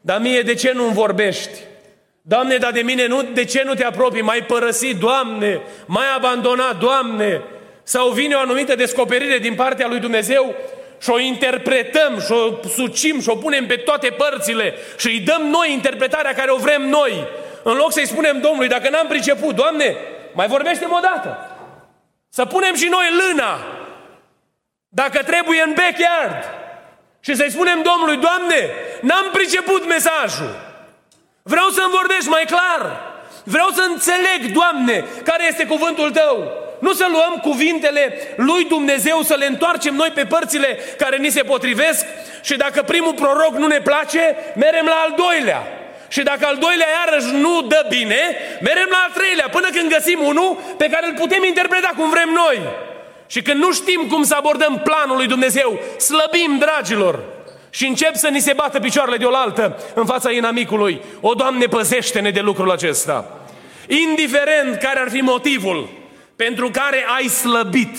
dar 0.00 0.20
mie 0.20 0.40
de 0.40 0.54
ce 0.54 0.72
nu-mi 0.72 0.92
vorbești? 0.92 1.58
Doamne, 2.22 2.56
dar 2.56 2.72
de 2.72 2.80
mine 2.80 3.06
nu, 3.06 3.22
de 3.22 3.44
ce 3.44 3.62
nu 3.64 3.74
te 3.74 3.84
apropii? 3.84 4.22
M-ai 4.22 4.42
părăsit, 4.42 4.98
Doamne, 4.98 5.60
m-ai 5.86 6.06
abandonat, 6.16 6.78
Doamne. 6.78 7.42
Sau 7.82 8.10
vine 8.10 8.34
o 8.34 8.38
anumită 8.38 8.74
descoperire 8.74 9.38
din 9.38 9.54
partea 9.54 9.88
lui 9.88 9.98
Dumnezeu 9.98 10.54
și 11.00 11.10
o 11.10 11.18
interpretăm 11.18 12.20
și 12.20 12.32
o 12.32 12.68
sucim 12.68 13.20
și 13.20 13.28
o 13.28 13.36
punem 13.36 13.66
pe 13.66 13.76
toate 13.76 14.08
părțile 14.08 14.74
și 14.98 15.06
îi 15.06 15.20
dăm 15.20 15.42
noi 15.42 15.72
interpretarea 15.72 16.34
care 16.34 16.50
o 16.50 16.56
vrem 16.56 16.88
noi. 16.88 17.26
În 17.62 17.74
loc 17.74 17.92
să-i 17.92 18.06
spunem 18.06 18.40
Domnului, 18.40 18.68
dacă 18.68 18.90
n-am 18.90 19.06
priceput, 19.06 19.54
Doamne, 19.54 19.96
mai 20.32 20.46
vorbește-mi 20.46 20.96
o 20.96 21.00
dată. 21.00 21.38
Să 22.28 22.44
punem 22.44 22.74
și 22.74 22.88
noi 22.90 23.06
lâna 23.28 23.73
dacă 24.94 25.22
trebuie 25.22 25.62
în 25.62 25.74
backyard. 25.74 26.42
Și 27.20 27.34
să-i 27.34 27.50
spunem 27.50 27.82
Domnului, 27.82 28.16
Doamne, 28.16 28.70
n-am 29.00 29.28
priceput 29.32 29.86
mesajul. 29.86 30.52
Vreau 31.42 31.68
să-mi 31.68 31.96
vorbești 32.00 32.28
mai 32.28 32.44
clar. 32.46 33.12
Vreau 33.44 33.68
să 33.68 33.82
înțeleg, 33.88 34.52
Doamne, 34.52 35.04
care 35.24 35.46
este 35.46 35.66
cuvântul 35.66 36.10
Tău. 36.10 36.52
Nu 36.80 36.92
să 36.92 37.06
luăm 37.10 37.38
cuvintele 37.42 38.34
lui 38.36 38.64
Dumnezeu, 38.64 39.22
să 39.22 39.34
le 39.34 39.46
întoarcem 39.46 39.94
noi 39.94 40.10
pe 40.14 40.24
părțile 40.24 40.78
care 40.98 41.16
ni 41.16 41.30
se 41.30 41.42
potrivesc 41.42 42.06
și 42.42 42.56
dacă 42.56 42.82
primul 42.82 43.14
proroc 43.14 43.54
nu 43.54 43.66
ne 43.66 43.80
place, 43.80 44.36
merem 44.54 44.84
la 44.84 45.02
al 45.04 45.14
doilea. 45.16 45.62
Și 46.08 46.22
dacă 46.22 46.46
al 46.46 46.56
doilea 46.56 46.86
iarăși 46.88 47.34
nu 47.34 47.62
dă 47.62 47.86
bine, 47.88 48.20
merem 48.60 48.88
la 48.90 48.96
al 49.04 49.10
treilea, 49.14 49.48
până 49.48 49.68
când 49.70 49.92
găsim 49.92 50.18
unul 50.22 50.58
pe 50.76 50.88
care 50.88 51.06
îl 51.06 51.14
putem 51.14 51.44
interpreta 51.44 51.90
cum 51.96 52.10
vrem 52.10 52.28
noi. 52.28 52.60
Și 53.26 53.42
când 53.42 53.60
nu 53.60 53.72
știm 53.72 54.06
cum 54.08 54.22
să 54.22 54.34
abordăm 54.34 54.80
planul 54.84 55.16
lui 55.16 55.26
Dumnezeu, 55.26 55.80
slăbim, 55.98 56.58
dragilor, 56.58 57.22
și 57.70 57.86
încep 57.86 58.14
să 58.14 58.28
ni 58.28 58.40
se 58.40 58.52
bată 58.52 58.80
picioarele 58.80 59.16
de 59.16 59.24
oaltă 59.24 59.82
în 59.94 60.06
fața 60.06 60.30
inamicului. 60.30 61.00
O, 61.20 61.34
Doamne, 61.34 61.66
păzește-ne 61.66 62.30
de 62.30 62.40
lucrul 62.40 62.70
acesta. 62.70 63.38
Indiferent 63.86 64.78
care 64.78 65.00
ar 65.00 65.10
fi 65.10 65.20
motivul 65.20 65.88
pentru 66.36 66.70
care 66.70 67.06
ai 67.16 67.28
slăbit, 67.28 67.96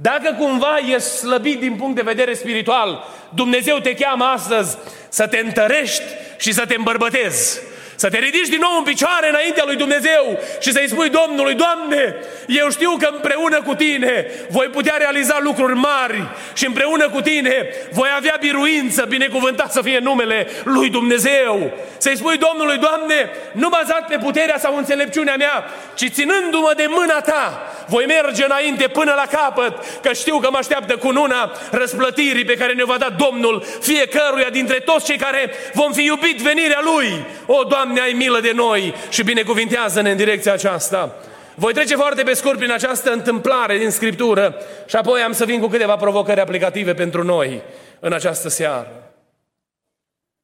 dacă 0.00 0.36
cumva 0.38 0.76
ești 0.76 1.08
slăbit 1.08 1.60
din 1.60 1.74
punct 1.74 1.94
de 1.94 2.02
vedere 2.02 2.34
spiritual, 2.34 3.04
Dumnezeu 3.34 3.78
te 3.78 3.94
cheamă 3.94 4.24
astăzi 4.24 4.76
să 5.08 5.26
te 5.26 5.38
întărești 5.38 6.04
și 6.38 6.52
să 6.52 6.66
te 6.66 6.74
îmbărbătezi. 6.74 7.60
Să 7.94 8.08
te 8.08 8.18
ridici 8.18 8.48
din 8.48 8.58
nou 8.60 8.76
în 8.78 8.84
picioare 8.84 9.28
înaintea 9.28 9.64
lui 9.66 9.76
Dumnezeu 9.76 10.38
și 10.60 10.72
să-i 10.72 10.88
spui 10.88 11.08
Domnului, 11.08 11.54
Doamne, 11.54 12.16
eu 12.46 12.70
știu 12.70 12.96
că 12.98 13.08
împreună 13.12 13.62
cu 13.62 13.74
Tine 13.74 14.26
voi 14.50 14.66
putea 14.66 14.94
realiza 14.98 15.38
lucruri 15.40 15.74
mari 15.74 16.26
și 16.54 16.66
împreună 16.66 17.08
cu 17.08 17.20
Tine 17.20 17.68
voi 17.92 18.08
avea 18.16 18.36
biruință, 18.40 19.04
binecuvântat 19.08 19.72
să 19.72 19.82
fie 19.82 19.98
numele 19.98 20.46
lui 20.64 20.88
Dumnezeu. 20.88 21.72
Să-i 21.98 22.16
spui 22.16 22.36
Domnului, 22.36 22.78
Doamne, 22.78 23.30
nu 23.52 23.68
bazat 23.68 24.06
pe 24.08 24.16
puterea 24.16 24.58
sau 24.58 24.76
înțelepciunea 24.76 25.34
mea, 25.36 25.64
ci 25.94 26.10
ținându-mă 26.10 26.72
de 26.76 26.86
mâna 26.88 27.20
Ta, 27.20 27.72
voi 27.86 28.04
merge 28.06 28.44
înainte 28.44 28.88
până 28.88 29.12
la 29.16 29.38
capăt, 29.38 29.72
că 30.02 30.12
știu 30.12 30.38
că 30.38 30.48
mă 30.50 30.56
așteaptă 30.58 30.96
cu 30.96 31.08
una 31.08 31.52
răsplătirii 31.70 32.44
pe 32.44 32.54
care 32.54 32.72
ne 32.72 32.84
va 32.84 32.96
da 32.98 33.08
Domnul 33.18 33.64
fiecăruia 33.80 34.48
dintre 34.50 34.78
toți 34.78 35.04
cei 35.04 35.16
care 35.16 35.50
vom 35.72 35.92
fi 35.92 36.04
iubit 36.04 36.40
venirea 36.40 36.80
Lui. 36.82 37.26
O, 37.46 37.62
Doamne, 37.62 37.81
ai 38.00 38.12
milă 38.12 38.40
de 38.40 38.52
noi 38.52 38.94
și 39.10 39.22
binecuvintează-ne 39.22 40.10
în 40.10 40.16
direcția 40.16 40.52
aceasta. 40.52 41.16
Voi 41.54 41.72
trece 41.72 41.96
foarte 41.96 42.22
pe 42.22 42.32
scurt 42.32 42.58
prin 42.58 42.72
această 42.72 43.12
întâmplare 43.12 43.78
din 43.78 43.90
Scriptură 43.90 44.56
și 44.86 44.96
apoi 44.96 45.20
am 45.20 45.32
să 45.32 45.44
vin 45.44 45.60
cu 45.60 45.66
câteva 45.66 45.96
provocări 45.96 46.40
aplicative 46.40 46.94
pentru 46.94 47.22
noi 47.22 47.62
în 48.00 48.12
această 48.12 48.48
seară. 48.48 49.12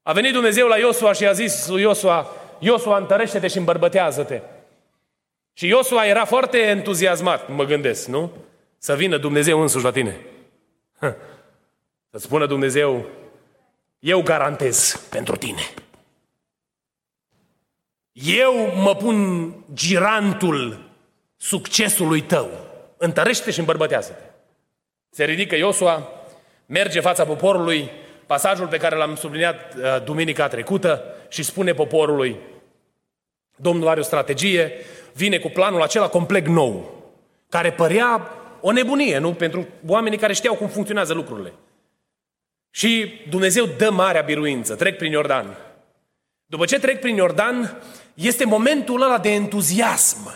A 0.02 0.12
venit 0.12 0.33
Dumnezeu 0.33 0.66
la 0.66 0.76
Iosua 0.76 1.12
și 1.12 1.26
a 1.26 1.33
zis 1.33 1.68
lui 1.68 1.83
Iosua, 1.83 2.26
Iosua, 2.59 2.99
întărește-te 2.99 3.47
și 3.47 3.59
îmbărbătează-te. 3.59 4.40
Și 5.52 5.66
Iosua 5.66 6.07
era 6.07 6.25
foarte 6.25 6.59
entuziasmat, 6.59 7.49
mă 7.49 7.64
gândesc, 7.64 8.07
nu? 8.07 8.33
Să 8.78 8.95
vină 8.95 9.16
Dumnezeu 9.16 9.61
însuși 9.61 9.85
la 9.85 9.90
tine. 9.90 10.16
Să 12.11 12.18
spună 12.18 12.47
Dumnezeu, 12.47 13.07
eu 13.99 14.23
garantez 14.23 15.07
pentru 15.11 15.37
tine. 15.37 15.62
Eu 18.25 18.72
mă 18.75 18.94
pun 18.94 19.54
girantul 19.75 20.90
succesului 21.37 22.20
tău. 22.20 22.50
Întărește 22.96 23.50
și 23.50 23.58
îmbărbătează-te. 23.58 24.22
Se 25.10 25.25
ridică 25.25 25.56
Iosua, 25.56 26.08
merge 26.66 27.00
fața 27.00 27.25
poporului, 27.25 27.90
pasajul 28.26 28.66
pe 28.66 28.76
care 28.76 28.96
l-am 28.96 29.14
subliniat 29.14 29.75
uh, 29.75 30.04
duminica 30.04 30.48
trecută 30.48 31.02
și 31.28 31.42
spune 31.42 31.72
poporului, 31.72 32.37
Domnul 33.60 33.88
are 33.88 34.00
o 34.00 34.02
strategie, 34.02 34.72
vine 35.14 35.38
cu 35.38 35.48
planul 35.48 35.82
acela 35.82 36.08
complet 36.08 36.46
nou, 36.46 37.02
care 37.48 37.72
părea 37.72 38.30
o 38.60 38.72
nebunie, 38.72 39.18
nu? 39.18 39.32
Pentru 39.32 39.66
oamenii 39.87 40.18
care 40.18 40.32
știau 40.32 40.54
cum 40.54 40.68
funcționează 40.68 41.14
lucrurile. 41.14 41.52
Și 42.70 43.20
Dumnezeu 43.28 43.64
dă 43.64 43.90
marea 43.90 44.20
biruință, 44.20 44.75
trec 44.75 44.96
prin 44.96 45.12
Iordan. 45.12 45.56
După 46.46 46.64
ce 46.64 46.78
trec 46.78 47.00
prin 47.00 47.16
Iordan, 47.16 47.82
este 48.26 48.44
momentul 48.44 49.02
ăla 49.02 49.18
de 49.18 49.28
entuziasm, 49.28 50.34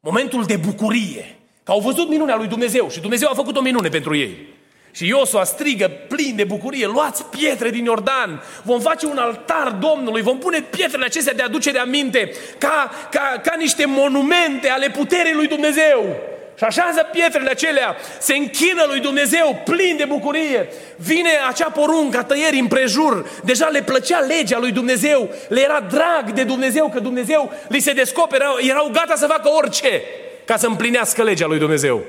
momentul 0.00 0.44
de 0.44 0.56
bucurie, 0.56 1.38
că 1.62 1.70
au 1.70 1.80
văzut 1.80 2.08
minunea 2.08 2.36
lui 2.36 2.46
Dumnezeu 2.46 2.90
și 2.90 3.00
Dumnezeu 3.00 3.28
a 3.30 3.34
făcut 3.34 3.56
o 3.56 3.60
minune 3.60 3.88
pentru 3.88 4.14
ei. 4.14 4.48
Și 4.92 5.06
Iosua 5.06 5.44
strigă 5.44 5.90
plin 6.08 6.36
de 6.36 6.44
bucurie, 6.44 6.86
luați 6.86 7.24
pietre 7.24 7.70
din 7.70 7.84
Iordan, 7.84 8.42
vom 8.62 8.80
face 8.80 9.06
un 9.06 9.18
altar 9.18 9.70
Domnului, 9.70 10.22
vom 10.22 10.38
pune 10.38 10.60
pietrele 10.60 11.04
acestea 11.04 11.34
de 11.34 11.42
aducere 11.42 11.78
aminte 11.78 12.32
ca, 12.58 12.90
ca, 13.10 13.40
ca 13.42 13.54
niște 13.58 13.84
monumente 13.86 14.68
ale 14.68 14.90
puterii 14.90 15.34
lui 15.34 15.46
Dumnezeu. 15.46 16.16
Și 16.60 16.66
așează 16.66 17.08
pietrele 17.12 17.50
acelea, 17.50 17.96
se 18.18 18.34
închină 18.36 18.84
lui 18.86 19.00
Dumnezeu 19.00 19.62
plin 19.64 19.96
de 19.96 20.04
bucurie. 20.04 20.68
Vine 20.96 21.30
acea 21.48 21.70
poruncă 21.70 22.18
a 22.18 22.24
tăierii 22.24 22.60
împrejur. 22.60 23.30
Deja 23.44 23.68
le 23.68 23.82
plăcea 23.82 24.18
legea 24.18 24.58
lui 24.58 24.72
Dumnezeu, 24.72 25.28
le 25.48 25.60
era 25.60 25.80
drag 25.80 26.32
de 26.32 26.42
Dumnezeu 26.42 26.88
că 26.88 27.00
Dumnezeu 27.00 27.52
li 27.68 27.80
se 27.80 27.92
descoperă, 27.92 28.44
erau 28.68 28.90
gata 28.92 29.14
să 29.16 29.26
facă 29.26 29.50
orice 29.50 30.02
ca 30.44 30.56
să 30.56 30.66
împlinească 30.66 31.22
legea 31.22 31.46
lui 31.46 31.58
Dumnezeu. 31.58 32.04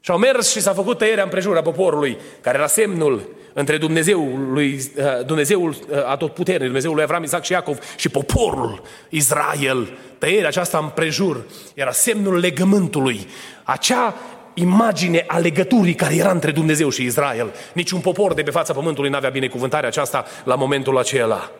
Și 0.00 0.10
au 0.10 0.18
mers 0.18 0.50
și 0.50 0.60
s-a 0.60 0.72
făcut 0.72 0.98
tăierea 0.98 1.22
împrejur 1.22 1.62
poporului, 1.62 2.18
care 2.40 2.56
era 2.56 2.66
semnul 2.66 3.28
între 3.52 3.76
Dumnezeul, 3.76 4.52
lui, 4.52 4.80
uh, 4.96 5.26
Dumnezeul 5.26 5.68
uh, 5.68 6.04
atotputernic, 6.06 6.64
Dumnezeul 6.64 6.94
lui 6.94 7.02
Avram, 7.02 7.22
Isaac 7.22 7.44
și 7.44 7.52
Iacov 7.52 7.78
și 7.96 8.08
poporul 8.08 8.82
Israel. 9.08 9.98
Tăierea 10.18 10.48
aceasta 10.48 10.78
împrejur 10.78 11.44
era 11.74 11.90
semnul 11.90 12.38
legământului, 12.38 13.26
acea 13.64 14.14
imagine 14.54 15.24
a 15.26 15.38
legăturii 15.38 15.94
care 15.94 16.14
era 16.14 16.30
între 16.30 16.50
Dumnezeu 16.50 16.88
și 16.88 17.04
Israel. 17.04 17.54
Niciun 17.72 18.00
popor 18.00 18.34
de 18.34 18.42
pe 18.42 18.50
fața 18.50 18.72
pământului 18.72 19.10
n-avea 19.10 19.30
binecuvântarea 19.30 19.88
aceasta 19.88 20.24
la 20.44 20.54
momentul 20.54 20.98
acela. 20.98 21.50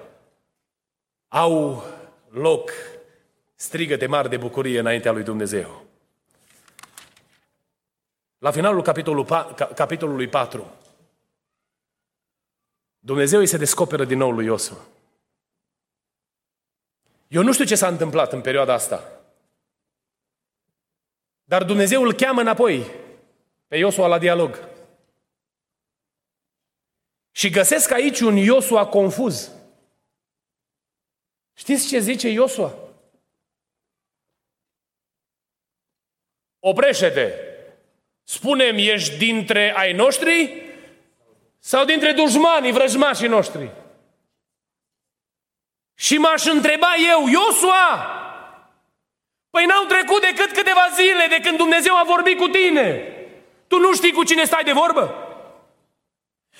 Au 1.28 1.84
loc 2.30 2.70
strigăte 3.54 4.06
mari 4.06 4.30
de 4.30 4.36
bucurie 4.36 4.78
înaintea 4.78 5.12
lui 5.12 5.22
Dumnezeu. 5.22 5.89
La 8.40 8.50
finalul 8.50 8.82
capitolul, 8.82 9.24
capitolului 9.74 10.28
4, 10.28 10.76
Dumnezeu 12.98 13.38
îi 13.38 13.46
se 13.46 13.56
descoperă 13.56 14.04
din 14.04 14.18
nou 14.18 14.30
lui 14.30 14.44
Iosua. 14.44 14.86
Eu 17.28 17.42
nu 17.42 17.52
știu 17.52 17.64
ce 17.64 17.74
s-a 17.74 17.88
întâmplat 17.88 18.32
în 18.32 18.40
perioada 18.40 18.72
asta. 18.72 19.20
Dar 21.44 21.64
Dumnezeu 21.64 22.02
îl 22.02 22.12
cheamă 22.12 22.40
înapoi 22.40 22.90
pe 23.66 23.76
Iosua 23.76 24.06
la 24.06 24.18
dialog. 24.18 24.68
Și 27.30 27.50
găsesc 27.50 27.90
aici 27.90 28.20
un 28.20 28.36
Iosua 28.36 28.86
confuz. 28.86 29.52
Știți 31.52 31.88
ce 31.88 31.98
zice 31.98 32.28
Iosua? 32.28 32.74
Oprește-te! 36.58 37.49
Spunem, 38.30 38.76
ești 38.78 39.16
dintre 39.16 39.74
ai 39.76 39.92
noștri 39.92 40.62
sau 41.58 41.84
dintre 41.84 42.12
dușmanii, 42.12 42.72
vrăjmașii 42.72 43.28
noștri? 43.28 43.70
Și 45.94 46.18
m-aș 46.18 46.44
întreba 46.44 46.94
eu, 47.10 47.28
Iosua, 47.28 47.86
păi 49.50 49.64
n-au 49.64 49.84
trecut 49.84 50.20
decât 50.20 50.52
câteva 50.52 50.86
zile 50.94 51.26
de 51.28 51.40
când 51.42 51.56
Dumnezeu 51.56 51.96
a 51.96 52.04
vorbit 52.06 52.38
cu 52.38 52.48
tine. 52.48 53.02
Tu 53.68 53.78
nu 53.78 53.94
știi 53.94 54.12
cu 54.12 54.24
cine 54.24 54.44
stai 54.44 54.64
de 54.64 54.72
vorbă? 54.72 55.14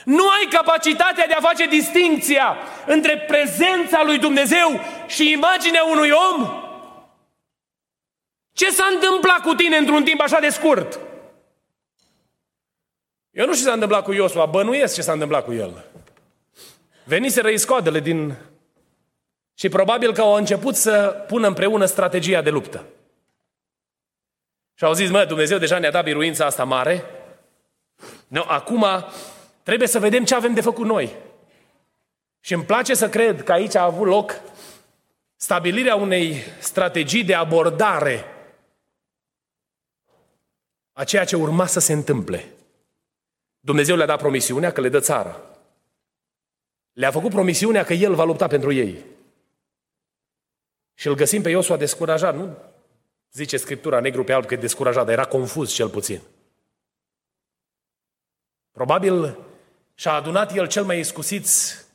Nu 0.04 0.28
ai 0.28 0.46
capacitatea 0.50 1.26
de 1.26 1.33
a 1.33 1.40
face 1.40 1.66
distinția 1.66 2.56
între 2.87 3.18
prezența 3.18 4.02
lui 4.02 4.18
Dumnezeu 4.18 4.80
și 5.06 5.30
imaginea 5.30 5.85
unui 5.85 6.11
om? 6.11 6.62
Ce 8.52 8.70
s-a 8.70 8.87
întâmplat 8.92 9.40
cu 9.40 9.54
tine 9.54 9.76
într-un 9.76 10.04
timp 10.04 10.20
așa 10.20 10.40
de 10.40 10.48
scurt? 10.48 11.00
Eu 13.31 13.47
nu 13.47 13.53
știu 13.53 13.64
ce 13.64 13.69
s-a 13.69 13.73
întâmplat 13.73 14.05
cu 14.05 14.12
Iosua, 14.12 14.47
bănuiesc 14.47 14.95
ce 14.95 15.03
s-a 15.03 15.12
întâmplat 15.12 15.45
cu 15.45 15.53
el. 15.53 15.85
Veniseră 17.05 17.49
iscoadele 17.49 18.01
din... 18.01 18.37
Și 19.55 19.69
probabil 19.69 20.12
că 20.12 20.21
au 20.21 20.33
început 20.33 20.75
să 20.75 21.25
pună 21.27 21.47
împreună 21.47 21.85
strategia 21.85 22.43
de 22.43 22.51
luptă. 22.51 22.85
Și 24.75 24.85
au 24.85 24.93
zis, 24.93 25.11
mă, 25.11 25.25
Dumnezeu 25.25 25.59
deja 25.59 25.79
ne-a 25.79 25.90
dat 25.90 26.05
biruința 26.05 26.47
asta 26.47 26.64
mare. 26.64 27.05
No, 28.29 28.45
acum 28.47 28.87
trebuie 29.62 29.88
să 29.88 29.99
vedem 29.99 30.25
ce 30.25 30.35
avem 30.35 30.55
de 30.55 30.61
făcut 30.61 30.87
noi. 30.87 31.14
Și 32.40 32.55
îmi 32.55 32.64
place 32.64 32.95
să 32.95 33.09
cred 33.09 33.43
că 33.43 33.53
aici 33.53 33.75
a 33.75 33.85
avut 33.85 34.07
loc 34.07 34.40
stabilirea 35.37 35.95
unei 35.95 36.43
strategii 36.59 37.25
de 37.25 37.35
abordare 37.35 38.25
a 40.93 41.05
ceea 41.05 41.25
ce 41.25 41.37
urma 41.37 41.66
să 41.66 41.81
se 41.81 41.93
întâmple. 41.93 42.55
Dumnezeu 43.61 43.96
le-a 43.96 44.07
dat 44.07 44.18
promisiunea 44.18 44.73
că 44.73 44.81
le 44.81 44.88
dă 44.88 45.01
țara. 45.01 45.40
Le-a 46.92 47.11
făcut 47.11 47.31
promisiunea 47.31 47.85
că 47.85 47.92
El 47.92 48.14
va 48.14 48.25
lupta 48.25 48.46
pentru 48.46 48.73
ei. 48.73 49.05
Și 50.94 51.07
îl 51.07 51.14
găsim 51.14 51.42
pe 51.42 51.51
Iosua 51.51 51.77
descurajat, 51.77 52.37
nu? 52.37 52.57
Zice 53.33 53.57
Scriptura 53.57 54.01
negru 54.01 54.25
pe 54.25 54.33
alb 54.33 54.46
că 54.46 54.55
e 54.55 54.57
descurajat, 54.57 55.05
dar 55.05 55.12
era 55.12 55.25
confuz 55.25 55.73
cel 55.73 55.88
puțin. 55.88 56.20
Probabil 58.73 59.38
și-a 59.94 60.12
adunat 60.12 60.55
el 60.55 60.68
cel 60.68 60.85
mai 60.85 60.99
iscusiți 60.99 61.87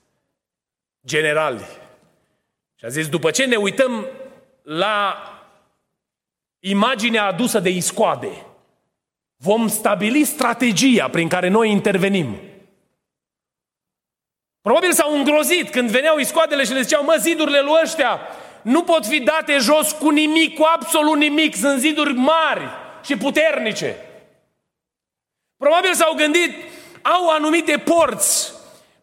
generali. 1.06 1.66
Și 2.76 2.86
a 2.86 2.88
zis, 2.88 3.10
după 3.10 3.32
ce 3.32 3.46
ne 3.46 3.56
uităm 3.56 4.08
la 4.62 5.16
imaginea 6.60 7.26
adusă 7.26 7.60
de 7.60 7.70
iscoade, 7.70 8.46
vom 9.38 9.68
stabili 9.68 10.24
strategia 10.24 11.10
prin 11.10 11.28
care 11.28 11.48
noi 11.48 11.72
intervenim. 11.72 12.40
Probabil 14.62 14.94
s-au 14.94 15.16
îngrozit 15.16 15.70
când 15.70 15.90
veneau 15.90 16.18
iscoadele 16.18 16.64
și 16.64 16.74
le 16.74 16.82
ziceau, 16.82 17.04
mă, 17.04 17.16
zidurile 17.20 17.62
lui 17.62 17.80
ăștia 17.84 18.20
nu 18.62 18.84
pot 18.84 19.06
fi 19.06 19.20
date 19.20 19.58
jos 19.58 19.92
cu 19.92 20.10
nimic, 20.10 20.58
cu 20.58 20.64
absolut 20.76 21.18
nimic, 21.18 21.56
sunt 21.56 21.80
ziduri 21.80 22.14
mari 22.14 22.70
și 23.04 23.18
puternice. 23.18 23.96
Probabil 25.58 25.94
s-au 25.94 26.14
gândit, 26.14 26.52
au 27.02 27.30
anumite 27.30 27.78
porți, 27.78 28.54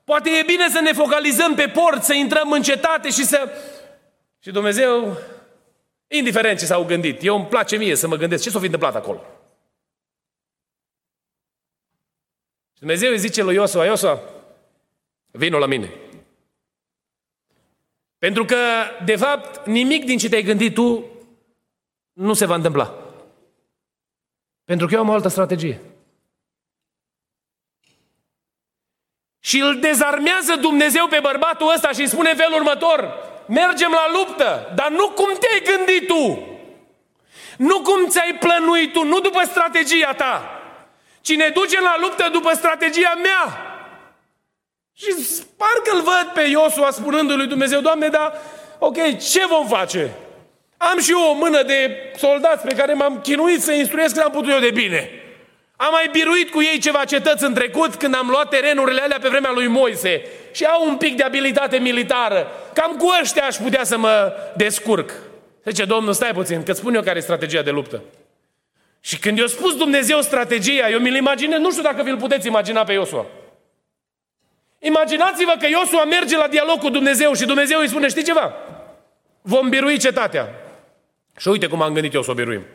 poate 0.04 0.30
e 0.30 0.42
bine 0.42 0.68
să 0.68 0.80
ne 0.80 0.92
focalizăm 0.92 1.54
pe 1.54 1.68
porți, 1.68 2.06
să 2.06 2.14
intrăm 2.14 2.50
în 2.50 2.62
cetate 2.62 3.10
și 3.10 3.24
să... 3.24 3.48
Și 4.42 4.50
Dumnezeu, 4.50 5.16
indiferent 6.06 6.58
ce 6.58 6.64
s-au 6.64 6.84
gândit, 6.84 7.24
eu 7.24 7.36
îmi 7.36 7.46
place 7.46 7.76
mie 7.76 7.96
să 7.96 8.08
mă 8.08 8.16
gândesc 8.16 8.42
ce 8.42 8.50
s-a 8.50 8.58
fi 8.58 8.64
întâmplat 8.64 8.94
acolo. 8.94 9.24
Dumnezeu 12.82 13.10
îi 13.10 13.18
zice 13.18 13.42
lui 13.42 13.54
Iosua, 13.54 13.84
Iosua, 13.84 14.20
vino 15.30 15.58
la 15.58 15.66
mine. 15.66 15.90
Pentru 18.18 18.44
că, 18.44 18.56
de 19.04 19.16
fapt, 19.16 19.66
nimic 19.66 20.04
din 20.04 20.18
ce 20.18 20.28
te-ai 20.28 20.42
gândit 20.42 20.74
tu 20.74 21.04
nu 22.12 22.32
se 22.32 22.46
va 22.46 22.54
întâmpla. 22.54 22.94
Pentru 24.64 24.86
că 24.86 24.94
eu 24.94 25.00
am 25.00 25.08
o 25.08 25.12
altă 25.12 25.28
strategie. 25.28 25.80
Și 29.40 29.60
îl 29.60 29.80
dezarmează 29.80 30.56
Dumnezeu 30.56 31.06
pe 31.06 31.18
bărbatul 31.22 31.72
ăsta 31.74 31.92
și 31.92 32.00
îi 32.00 32.08
spune 32.08 32.30
în 32.30 32.36
felul 32.36 32.58
următor, 32.58 33.14
mergem 33.48 33.90
la 33.90 34.06
luptă, 34.12 34.72
dar 34.74 34.90
nu 34.90 35.08
cum 35.08 35.36
te-ai 35.38 35.76
gândit 35.76 36.06
tu. 36.06 36.48
Nu 37.58 37.82
cum 37.82 38.08
ți-ai 38.08 38.38
plănuit 38.38 38.92
tu, 38.92 39.04
nu 39.04 39.20
după 39.20 39.42
strategia 39.44 40.12
ta. 40.12 40.56
Cine 41.22 41.48
duce 41.54 41.80
la 41.80 41.96
luptă 42.00 42.28
după 42.32 42.50
strategia 42.54 43.14
mea. 43.22 43.56
Și 44.92 45.14
parcă 45.56 45.90
îl 45.92 46.02
văd 46.02 46.30
pe 46.34 46.40
Iosua 46.40 46.90
spunându 46.90 47.36
lui 47.36 47.46
Dumnezeu, 47.46 47.80
Doamne, 47.80 48.08
dar 48.08 48.32
ok, 48.78 49.18
ce 49.18 49.46
vom 49.46 49.66
face? 49.66 50.10
Am 50.76 50.98
și 50.98 51.10
eu 51.10 51.30
o 51.30 51.34
mână 51.34 51.62
de 51.62 51.96
soldați 52.16 52.66
pe 52.66 52.74
care 52.74 52.92
m-am 52.92 53.20
chinuit 53.20 53.62
să 53.62 53.72
instruiesc 53.72 54.14
cât 54.14 54.22
am 54.22 54.30
putut 54.30 54.50
eu 54.50 54.58
de 54.58 54.70
bine. 54.70 55.10
Am 55.76 55.88
mai 55.90 56.08
biruit 56.12 56.50
cu 56.50 56.62
ei 56.62 56.78
ceva 56.78 57.04
cetăți 57.04 57.44
în 57.44 57.54
trecut 57.54 57.94
când 57.94 58.14
am 58.14 58.28
luat 58.28 58.48
terenurile 58.48 59.00
alea 59.00 59.18
pe 59.20 59.28
vremea 59.28 59.50
lui 59.50 59.66
Moise 59.66 60.22
și 60.52 60.64
au 60.64 60.88
un 60.88 60.96
pic 60.96 61.16
de 61.16 61.22
abilitate 61.22 61.78
militară. 61.78 62.46
Cam 62.72 62.96
cu 62.96 63.06
ăștia 63.20 63.44
aș 63.44 63.56
putea 63.56 63.84
să 63.84 63.98
mă 63.98 64.32
descurc. 64.56 65.12
Zice, 65.64 65.84
Domnul, 65.84 66.12
stai 66.12 66.32
puțin, 66.32 66.62
că 66.62 66.72
spun 66.72 66.94
eu 66.94 67.02
care 67.02 67.18
e 67.18 67.22
strategia 67.22 67.62
de 67.62 67.70
luptă. 67.70 68.02
Și 69.04 69.18
când 69.18 69.38
i-a 69.38 69.46
spus 69.46 69.76
Dumnezeu 69.76 70.20
strategia, 70.20 70.88
eu 70.88 70.98
mi-l 70.98 71.14
imaginez, 71.14 71.58
nu 71.58 71.70
știu 71.70 71.82
dacă 71.82 72.02
vi-l 72.02 72.16
puteți 72.16 72.46
imagina 72.46 72.84
pe 72.84 72.92
Iosua. 72.92 73.26
Imaginați-vă 74.78 75.54
că 75.58 75.66
Iosua 75.66 76.04
merge 76.04 76.36
la 76.36 76.48
dialog 76.48 76.78
cu 76.78 76.90
Dumnezeu 76.90 77.34
și 77.34 77.44
Dumnezeu 77.44 77.80
îi 77.80 77.88
spune, 77.88 78.08
știi 78.08 78.24
ceva? 78.24 78.54
Vom 79.40 79.68
birui 79.68 79.98
cetatea. 79.98 80.48
Și 81.38 81.48
uite 81.48 81.66
cum 81.66 81.82
am 81.82 81.92
gândit 81.92 82.14
eu 82.14 82.22
să 82.22 82.30
o 82.30 82.34
biruim. 82.34 82.66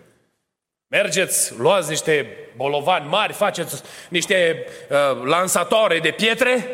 Mergeți, 0.87 1.59
luați 1.59 1.89
niște 1.89 2.37
bolovani 2.55 3.07
mari, 3.07 3.33
faceți 3.33 3.83
niște 4.09 4.65
uh, 4.89 5.23
lansatoare 5.23 5.99
de 5.99 6.11
pietre 6.11 6.69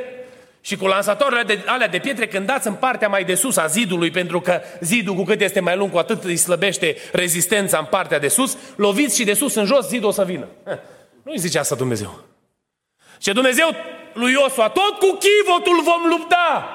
și 0.65 0.75
cu 0.75 0.87
lansatoarele 0.87 1.43
de, 1.43 1.63
alea 1.65 1.87
de 1.87 1.99
pietre 1.99 2.27
când 2.27 2.45
dați 2.45 2.67
în 2.67 2.73
partea 2.73 3.07
mai 3.07 3.23
de 3.23 3.35
sus 3.35 3.57
a 3.57 3.65
zidului, 3.65 4.11
pentru 4.11 4.41
că 4.41 4.61
zidul 4.79 5.15
cu 5.15 5.23
cât 5.23 5.41
este 5.41 5.59
mai 5.59 5.75
lung, 5.75 5.91
cu 5.91 5.97
atât 5.97 6.23
îi 6.23 6.35
slăbește 6.35 6.95
rezistența 7.11 7.77
în 7.77 7.85
partea 7.85 8.19
de 8.19 8.27
sus, 8.27 8.57
loviți 8.75 9.15
și 9.15 9.23
de 9.23 9.33
sus 9.33 9.55
în 9.55 9.65
jos, 9.65 9.87
zidul 9.87 10.09
o 10.09 10.11
să 10.11 10.23
vină. 10.23 10.47
Nu 11.23 11.31
îi 11.31 11.37
zice 11.37 11.59
asta 11.59 11.75
Dumnezeu. 11.75 12.23
Ce 13.17 13.33
Dumnezeu 13.33 13.75
lui 14.13 14.31
Iosua, 14.31 14.69
tot 14.69 14.99
cu 14.99 15.17
chivotul 15.17 15.81
vom 15.81 16.09
lupta. 16.09 16.67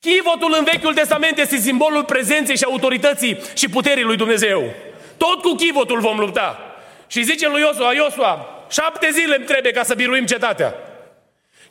Chivotul 0.00 0.54
în 0.58 0.64
Vechiul 0.64 0.94
Testament 0.94 1.38
este 1.38 1.56
simbolul 1.56 2.04
prezenței 2.04 2.56
și 2.56 2.64
autorității 2.64 3.38
și 3.54 3.68
puterii 3.68 4.04
lui 4.04 4.16
Dumnezeu. 4.16 4.74
Tot 5.16 5.40
cu 5.40 5.54
chivotul 5.54 6.00
vom 6.00 6.18
lupta. 6.18 6.58
Și 7.06 7.22
zice 7.22 7.48
lui 7.48 7.60
Iosua, 7.60 7.92
Iosua, 7.92 8.64
șapte 8.70 9.10
zile 9.12 9.36
îmi 9.36 9.44
trebuie 9.44 9.72
ca 9.72 9.82
să 9.82 9.94
biruim 9.94 10.26
cetatea. 10.26 10.74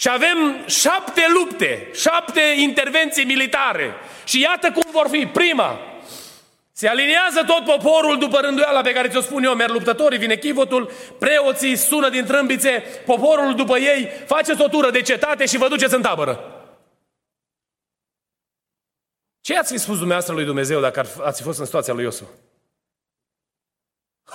Și 0.02 0.10
avem 0.10 0.66
șapte 0.66 1.22
lupte, 1.34 1.90
șapte 1.94 2.42
intervenții 2.58 3.26
militare. 3.26 3.94
Și 4.26 4.42
iată 4.42 4.72
cum 4.72 4.92
vor 4.92 5.08
fi. 5.10 5.26
Prima, 5.26 5.80
se 6.72 6.88
aliniază 6.88 7.44
tot 7.46 7.66
poporul 7.66 8.18
după 8.18 8.40
rânduiala 8.40 8.82
pe 8.82 8.94
care 8.94 9.08
ți-o 9.08 9.22
spun 9.22 9.44
eu, 9.44 9.56
merg 9.56 9.72
luptătorii, 9.72 10.18
vine 10.18 10.36
chivotul, 10.36 10.92
preoții 11.20 11.76
sună 11.76 12.10
din 12.10 12.26
trâmbițe, 12.26 12.84
poporul 13.06 13.56
după 13.56 13.78
ei, 13.78 14.10
faceți 14.26 14.62
o 14.62 14.68
tură 14.68 14.90
de 14.90 15.02
cetate 15.02 15.46
și 15.46 15.58
vă 15.58 15.68
duceți 15.68 15.94
în 15.94 16.02
tabără. 16.02 16.66
Ce 19.42 19.58
ați 19.58 19.72
fi 19.72 19.78
spus 19.78 19.96
dumneavoastră 19.96 20.34
lui 20.34 20.46
Dumnezeu 20.46 20.80
dacă 20.80 21.06
ați 21.24 21.42
fost 21.42 21.60
în 21.60 21.66
situația 21.66 21.94
lui 21.94 22.04
Iosu? 22.04 22.30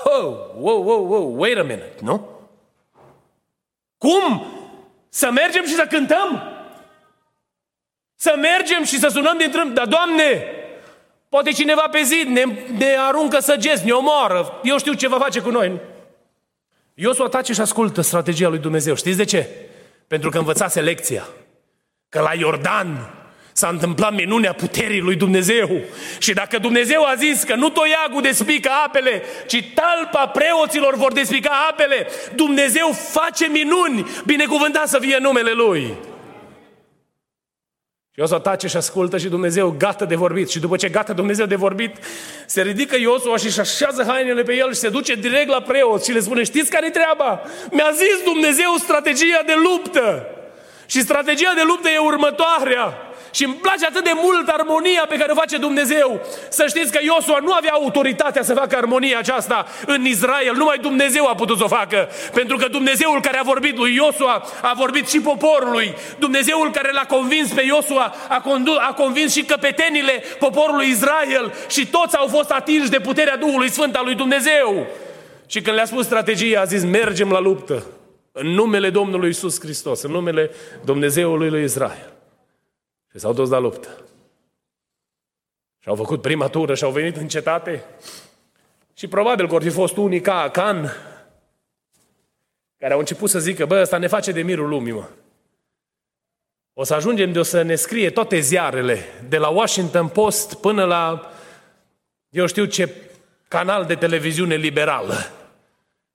Oh, 0.04 0.36
wow, 0.54 0.82
wow, 0.82 1.06
wow, 1.06 1.38
wait 1.38 1.58
a 1.58 1.62
minute, 1.62 1.96
nu? 2.00 2.28
Cum? 3.98 4.50
Să 5.08 5.30
mergem 5.30 5.64
și 5.64 5.74
să 5.74 5.86
cântăm? 5.88 6.52
Să 8.14 8.34
mergem 8.40 8.84
și 8.84 8.98
să 8.98 9.08
sunăm 9.08 9.38
din 9.38 9.50
trâmp, 9.50 9.74
dar 9.74 9.86
Doamne, 9.86 10.44
poate 11.28 11.50
cineva 11.50 11.88
pe 11.90 12.02
zid 12.02 12.26
ne, 12.26 12.42
ne 12.78 12.96
aruncă 12.98 13.38
săgeți, 13.38 13.84
ne 13.84 13.92
omoară, 13.92 14.60
eu 14.62 14.78
știu 14.78 14.92
ce 14.92 15.08
va 15.08 15.18
face 15.18 15.40
cu 15.40 15.50
noi. 15.50 15.80
Iosu 16.94 17.22
atace 17.22 17.52
și 17.52 17.60
ascultă 17.60 18.00
strategia 18.00 18.48
lui 18.48 18.58
Dumnezeu. 18.58 18.94
Știți 18.94 19.16
de 19.16 19.24
ce? 19.24 19.48
Pentru 20.06 20.30
că 20.30 20.38
învățase 20.38 20.80
lecția. 20.80 21.28
Că 22.08 22.20
la 22.20 22.34
Iordan 22.34 23.14
s-a 23.56 23.68
întâmplat 23.68 24.14
minunea 24.14 24.52
puterii 24.52 25.00
lui 25.00 25.16
Dumnezeu. 25.16 25.80
Și 26.18 26.32
dacă 26.32 26.58
Dumnezeu 26.58 27.04
a 27.04 27.14
zis 27.14 27.42
că 27.42 27.54
nu 27.54 27.68
toiagul 27.68 28.22
despică 28.22 28.70
apele, 28.86 29.22
ci 29.46 29.72
talpa 29.74 30.26
preoților 30.26 30.94
vor 30.94 31.12
despica 31.12 31.50
apele, 31.70 32.06
Dumnezeu 32.34 32.90
face 33.10 33.46
minuni, 33.46 34.06
binecuvântat 34.24 34.88
să 34.88 34.98
fie 34.98 35.18
numele 35.20 35.52
Lui. 35.52 35.82
Și 38.12 38.20
Iosua 38.20 38.38
tace 38.38 38.66
și 38.66 38.76
ascultă 38.76 39.18
și 39.18 39.28
Dumnezeu 39.28 39.74
gata 39.78 40.04
de 40.04 40.14
vorbit. 40.14 40.50
Și 40.50 40.58
după 40.58 40.76
ce 40.76 40.88
gata 40.88 41.12
Dumnezeu 41.12 41.46
de 41.46 41.56
vorbit, 41.56 41.96
se 42.46 42.62
ridică 42.62 42.96
Iosua 42.98 43.36
și 43.36 43.46
își 43.46 43.60
așează 43.60 44.04
hainele 44.08 44.42
pe 44.42 44.54
el 44.54 44.72
și 44.72 44.78
se 44.78 44.88
duce 44.88 45.14
direct 45.14 45.48
la 45.48 45.60
preot 45.60 46.04
și 46.04 46.12
le 46.12 46.20
spune, 46.20 46.42
știți 46.42 46.70
care-i 46.70 46.90
treaba? 46.90 47.42
Mi-a 47.70 47.90
zis 47.92 48.24
Dumnezeu 48.24 48.74
strategia 48.78 49.42
de 49.46 49.54
luptă. 49.62 50.26
Și 50.86 51.00
strategia 51.00 51.52
de 51.54 51.62
luptă 51.66 51.88
e 51.88 51.98
următoarea. 51.98 53.05
Și 53.36 53.44
îmi 53.44 53.54
place 53.54 53.84
atât 53.86 54.04
de 54.04 54.12
mult 54.14 54.48
armonia 54.48 55.04
pe 55.08 55.16
care 55.16 55.32
o 55.32 55.34
face 55.34 55.56
Dumnezeu. 55.56 56.20
Să 56.48 56.64
știți 56.68 56.92
că 56.92 56.98
Iosua 57.02 57.38
nu 57.42 57.52
avea 57.52 57.72
autoritatea 57.72 58.42
să 58.42 58.54
facă 58.54 58.76
armonia 58.76 59.18
aceasta 59.18 59.66
în 59.86 60.04
Israel. 60.04 60.54
Numai 60.56 60.78
Dumnezeu 60.78 61.26
a 61.26 61.34
putut 61.34 61.58
să 61.58 61.64
o 61.64 61.68
facă. 61.68 62.08
Pentru 62.32 62.56
că 62.56 62.68
Dumnezeul 62.68 63.20
care 63.20 63.38
a 63.38 63.42
vorbit 63.42 63.76
lui 63.76 63.94
Iosua 63.94 64.44
a 64.62 64.72
vorbit 64.76 65.08
și 65.08 65.20
poporului. 65.20 65.94
Dumnezeul 66.18 66.70
care 66.70 66.90
l-a 66.92 67.04
convins 67.04 67.52
pe 67.52 67.62
Iosua 67.62 68.14
a, 68.28 68.40
condu- 68.40 68.78
a 68.88 68.92
convins 68.92 69.32
și 69.32 69.42
căpetenile 69.42 70.22
poporului 70.38 70.88
Israel. 70.88 71.54
Și 71.68 71.86
toți 71.86 72.16
au 72.16 72.26
fost 72.26 72.50
atinși 72.50 72.90
de 72.90 73.00
puterea 73.00 73.36
Duhului 73.36 73.70
Sfânt 73.70 73.94
al 73.94 74.04
lui 74.04 74.14
Dumnezeu. 74.14 74.86
Și 75.46 75.60
când 75.60 75.76
le-a 75.76 75.84
spus 75.84 76.04
strategia, 76.04 76.60
a 76.60 76.64
zis 76.64 76.84
mergem 76.84 77.30
la 77.30 77.40
luptă. 77.40 77.86
În 78.32 78.46
numele 78.46 78.90
Domnului 78.90 79.28
Isus 79.28 79.60
Hristos, 79.60 80.02
în 80.02 80.10
numele 80.10 80.50
Dumnezeului 80.84 81.48
lui 81.48 81.62
Israel. 81.62 82.15
Și 83.16 83.22
s-au 83.22 83.32
dus 83.32 83.48
la 83.48 83.58
luptă. 83.58 84.04
Și 85.78 85.88
au 85.88 85.94
făcut 85.94 86.20
prima 86.22 86.48
tură 86.48 86.74
și 86.74 86.84
au 86.84 86.90
venit 86.90 87.16
în 87.16 87.28
cetate. 87.28 87.84
Și 88.94 89.06
probabil 89.06 89.48
că 89.48 89.54
ar 89.54 89.62
fi 89.62 89.68
fost 89.70 89.96
unii 89.96 90.20
ca 90.20 90.40
Acan, 90.40 90.92
care 92.78 92.92
au 92.92 92.98
început 92.98 93.30
să 93.30 93.38
zică, 93.38 93.66
bă, 93.66 93.80
ăsta 93.80 93.98
ne 93.98 94.06
face 94.06 94.32
de 94.32 94.42
mirul 94.42 94.68
lumii, 94.68 94.92
mă. 94.92 95.08
O 96.72 96.84
să 96.84 96.94
ajungem 96.94 97.32
de 97.32 97.38
o 97.38 97.42
să 97.42 97.62
ne 97.62 97.74
scrie 97.74 98.10
toate 98.10 98.38
ziarele, 98.38 99.04
de 99.28 99.36
la 99.36 99.48
Washington 99.48 100.08
Post 100.08 100.54
până 100.54 100.84
la, 100.84 101.30
eu 102.28 102.46
știu 102.46 102.64
ce 102.64 102.94
canal 103.48 103.86
de 103.86 103.94
televiziune 103.94 104.54
liberală. 104.54 105.32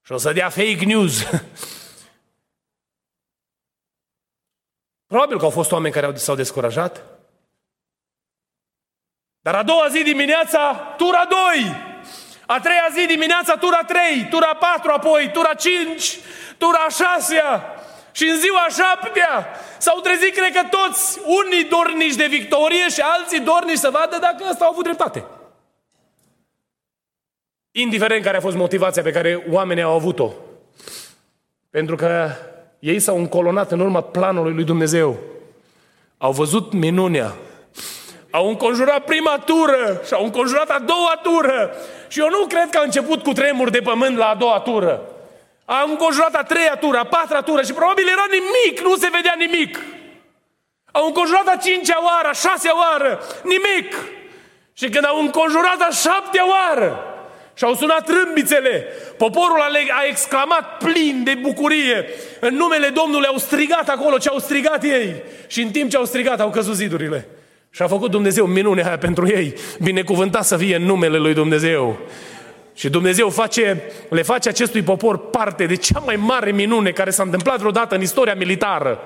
Și 0.02 0.12
o 0.12 0.18
să 0.18 0.34
dea 0.34 0.50
fake 0.50 0.86
news. 0.86 1.24
Probabil 5.12 5.38
că 5.38 5.44
au 5.44 5.50
fost 5.50 5.72
oameni 5.72 5.94
care 5.94 6.16
s-au 6.16 6.36
descurajat. 6.36 7.04
Dar 9.42 9.56
a 9.56 9.64
doua 9.64 9.88
zi 9.88 10.04
dimineața, 10.04 10.74
tura 10.98 11.28
2. 11.30 11.40
A 12.46 12.60
treia 12.60 12.88
zi 12.94 13.06
dimineața, 13.06 13.56
tura 13.56 13.84
3. 13.84 14.28
Tura 14.30 14.56
4 14.56 14.92
apoi, 14.92 15.30
tura 15.34 15.54
5. 15.54 16.20
Tura 16.58 16.86
6 16.90 17.36
și 18.12 18.24
în 18.24 18.38
ziua 18.38 18.68
șaptea 18.70 19.48
s-au 19.78 20.00
trezit, 20.00 20.36
cred 20.36 20.54
că 20.54 20.78
toți, 20.78 21.20
unii 21.26 21.64
dornici 21.64 22.16
de 22.16 22.26
victorie 22.26 22.90
și 22.90 23.02
alții 23.02 23.40
dornici 23.40 23.78
să 23.78 23.90
vadă 23.90 24.18
dacă 24.22 24.44
ăsta 24.50 24.66
au 24.66 24.72
avut 24.72 24.84
dreptate. 24.84 25.26
Indiferent 27.72 28.24
care 28.24 28.38
a 28.38 28.42
fost 28.42 28.56
motivația 28.56 29.02
pe 29.02 29.12
care 29.12 29.46
oamenii 29.50 29.84
au 29.84 29.94
avut-o. 29.94 30.32
Pentru 31.70 31.96
că 31.96 32.32
ei 32.82 33.00
s-au 33.00 33.18
încolonat 33.18 33.72
în 33.72 33.80
urma 33.80 34.02
planului 34.02 34.54
lui 34.54 34.64
Dumnezeu. 34.64 35.18
Au 36.18 36.32
văzut 36.32 36.74
minunea. 36.74 37.34
Au 38.32 38.48
înconjurat 38.48 39.04
prima 39.04 39.38
tură 39.46 40.02
și 40.06 40.14
au 40.14 40.24
înconjurat 40.24 40.70
a 40.70 40.80
doua 40.86 41.20
tură. 41.24 41.74
Și 42.08 42.20
eu 42.20 42.30
nu 42.30 42.46
cred 42.48 42.70
că 42.70 42.78
a 42.78 42.84
început 42.84 43.24
cu 43.24 43.32
tremur 43.32 43.70
de 43.70 43.80
pământ 43.80 44.18
la 44.18 44.26
a 44.26 44.36
doua 44.36 44.60
tură. 44.60 45.02
Au 45.66 45.90
înconjurat 45.90 46.34
a 46.36 46.44
treia 46.44 46.76
tură, 46.76 46.98
a 46.98 47.04
patra 47.04 47.42
tură 47.42 47.62
și 47.62 47.74
probabil 47.74 48.08
era 48.08 48.26
nimic, 48.32 48.82
nu 48.82 48.96
se 48.96 49.10
vedea 49.12 49.36
nimic. 49.38 49.80
Au 50.92 51.06
înconjurat 51.06 51.48
a 51.48 51.56
cincea 51.56 52.04
oară, 52.04 52.28
a 52.28 52.32
șasea 52.32 52.78
oară, 52.78 53.20
nimic. 53.44 53.96
Și 54.74 54.90
când 54.90 55.06
au 55.06 55.20
înconjurat 55.20 55.80
a 55.80 55.90
șaptea 55.90 56.44
oară, 56.48 57.11
și 57.54 57.64
au 57.64 57.74
sunat 57.74 58.10
râmbițele. 58.10 58.86
Poporul 59.18 59.60
a 59.90 60.08
exclamat 60.10 60.78
plin 60.78 61.22
de 61.24 61.38
bucurie. 61.42 62.06
În 62.40 62.56
numele 62.56 62.88
Domnului 62.88 63.28
au 63.28 63.38
strigat 63.38 63.90
acolo 63.90 64.18
ce 64.18 64.30
au 64.30 64.40
strigat 64.40 64.84
ei. 64.84 65.16
Și 65.48 65.62
în 65.62 65.70
timp 65.70 65.90
ce 65.90 65.98
au 65.98 66.06
strigat 66.06 66.40
au 66.40 66.50
căzut 66.50 66.76
zidurile. 66.76 67.28
Și 67.70 67.82
a 67.82 67.88
făcut 67.88 68.12
Dumnezeu 68.12 68.46
minunea 68.46 68.86
aia 68.88 68.98
pentru 68.98 69.28
ei. 69.28 69.54
Binecuvântat 69.84 70.46
să 70.46 70.58
fie 70.58 70.76
în 70.76 70.84
numele 70.84 71.18
lui 71.18 71.34
Dumnezeu. 71.34 72.00
Și 72.74 72.90
Dumnezeu 72.90 73.30
face, 73.30 73.82
le 74.10 74.22
face 74.22 74.50
acestui 74.50 74.82
popor 74.82 75.30
parte 75.30 75.66
de 75.66 75.76
cea 75.76 76.00
mai 76.00 76.16
mare 76.16 76.52
minune 76.52 76.92
care 76.92 77.10
s-a 77.10 77.24
întâmplat 77.24 77.60
vreodată 77.60 77.96
în 77.96 78.02
istoria 78.02 78.36
militară. 78.36 79.00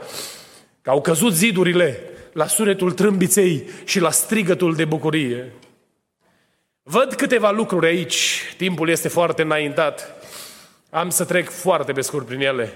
Că 0.82 0.90
au 0.90 1.02
căzut 1.02 1.34
zidurile 1.34 2.00
la 2.34 2.48
sunetul 2.48 2.92
trâmbiței 2.92 3.70
și 3.84 4.00
la 4.00 4.12
strigătul 4.12 4.76
de 4.76 4.86
bucurie. 4.86 5.52
Văd 6.88 7.14
câteva 7.14 7.52
lucruri 7.52 7.86
aici, 7.86 8.42
timpul 8.58 8.90
este 8.90 9.08
foarte 9.08 9.42
înaintat. 9.42 10.26
Am 10.90 11.10
să 11.10 11.26
trec 11.26 11.50
foarte 11.50 11.92
pe 11.92 12.02
scurt 12.02 12.26
prin 12.26 12.42
ele. 12.42 12.74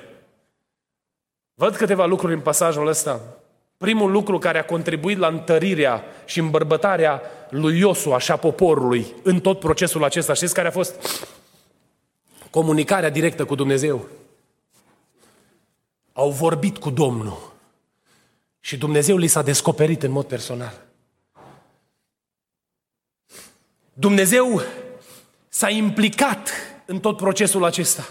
Văd 1.53 1.75
câteva 1.75 2.05
lucruri 2.05 2.33
în 2.33 2.39
pasajul 2.39 2.87
ăsta. 2.87 3.21
Primul 3.77 4.11
lucru 4.11 4.37
care 4.37 4.59
a 4.59 4.65
contribuit 4.65 5.17
la 5.17 5.27
întărirea 5.27 6.03
și 6.25 6.39
îmbărbătarea 6.39 7.21
lui 7.49 7.79
Iosua 7.79 8.19
și 8.19 8.31
a 8.31 8.35
poporului 8.35 9.13
în 9.23 9.39
tot 9.39 9.59
procesul 9.59 10.03
acesta. 10.03 10.33
Știți 10.33 10.53
care 10.53 10.67
a 10.67 10.71
fost 10.71 11.27
comunicarea 12.49 13.09
directă 13.09 13.45
cu 13.45 13.55
Dumnezeu? 13.55 14.07
Au 16.13 16.29
vorbit 16.29 16.77
cu 16.77 16.89
Domnul 16.89 17.53
și 18.59 18.77
Dumnezeu 18.77 19.17
li 19.17 19.27
s-a 19.27 19.41
descoperit 19.41 20.03
în 20.03 20.11
mod 20.11 20.25
personal. 20.25 20.88
Dumnezeu 23.99 24.61
s-a 25.47 25.69
implicat 25.69 26.49
în 26.85 26.99
tot 26.99 27.17
procesul 27.17 27.63
acesta. 27.63 28.09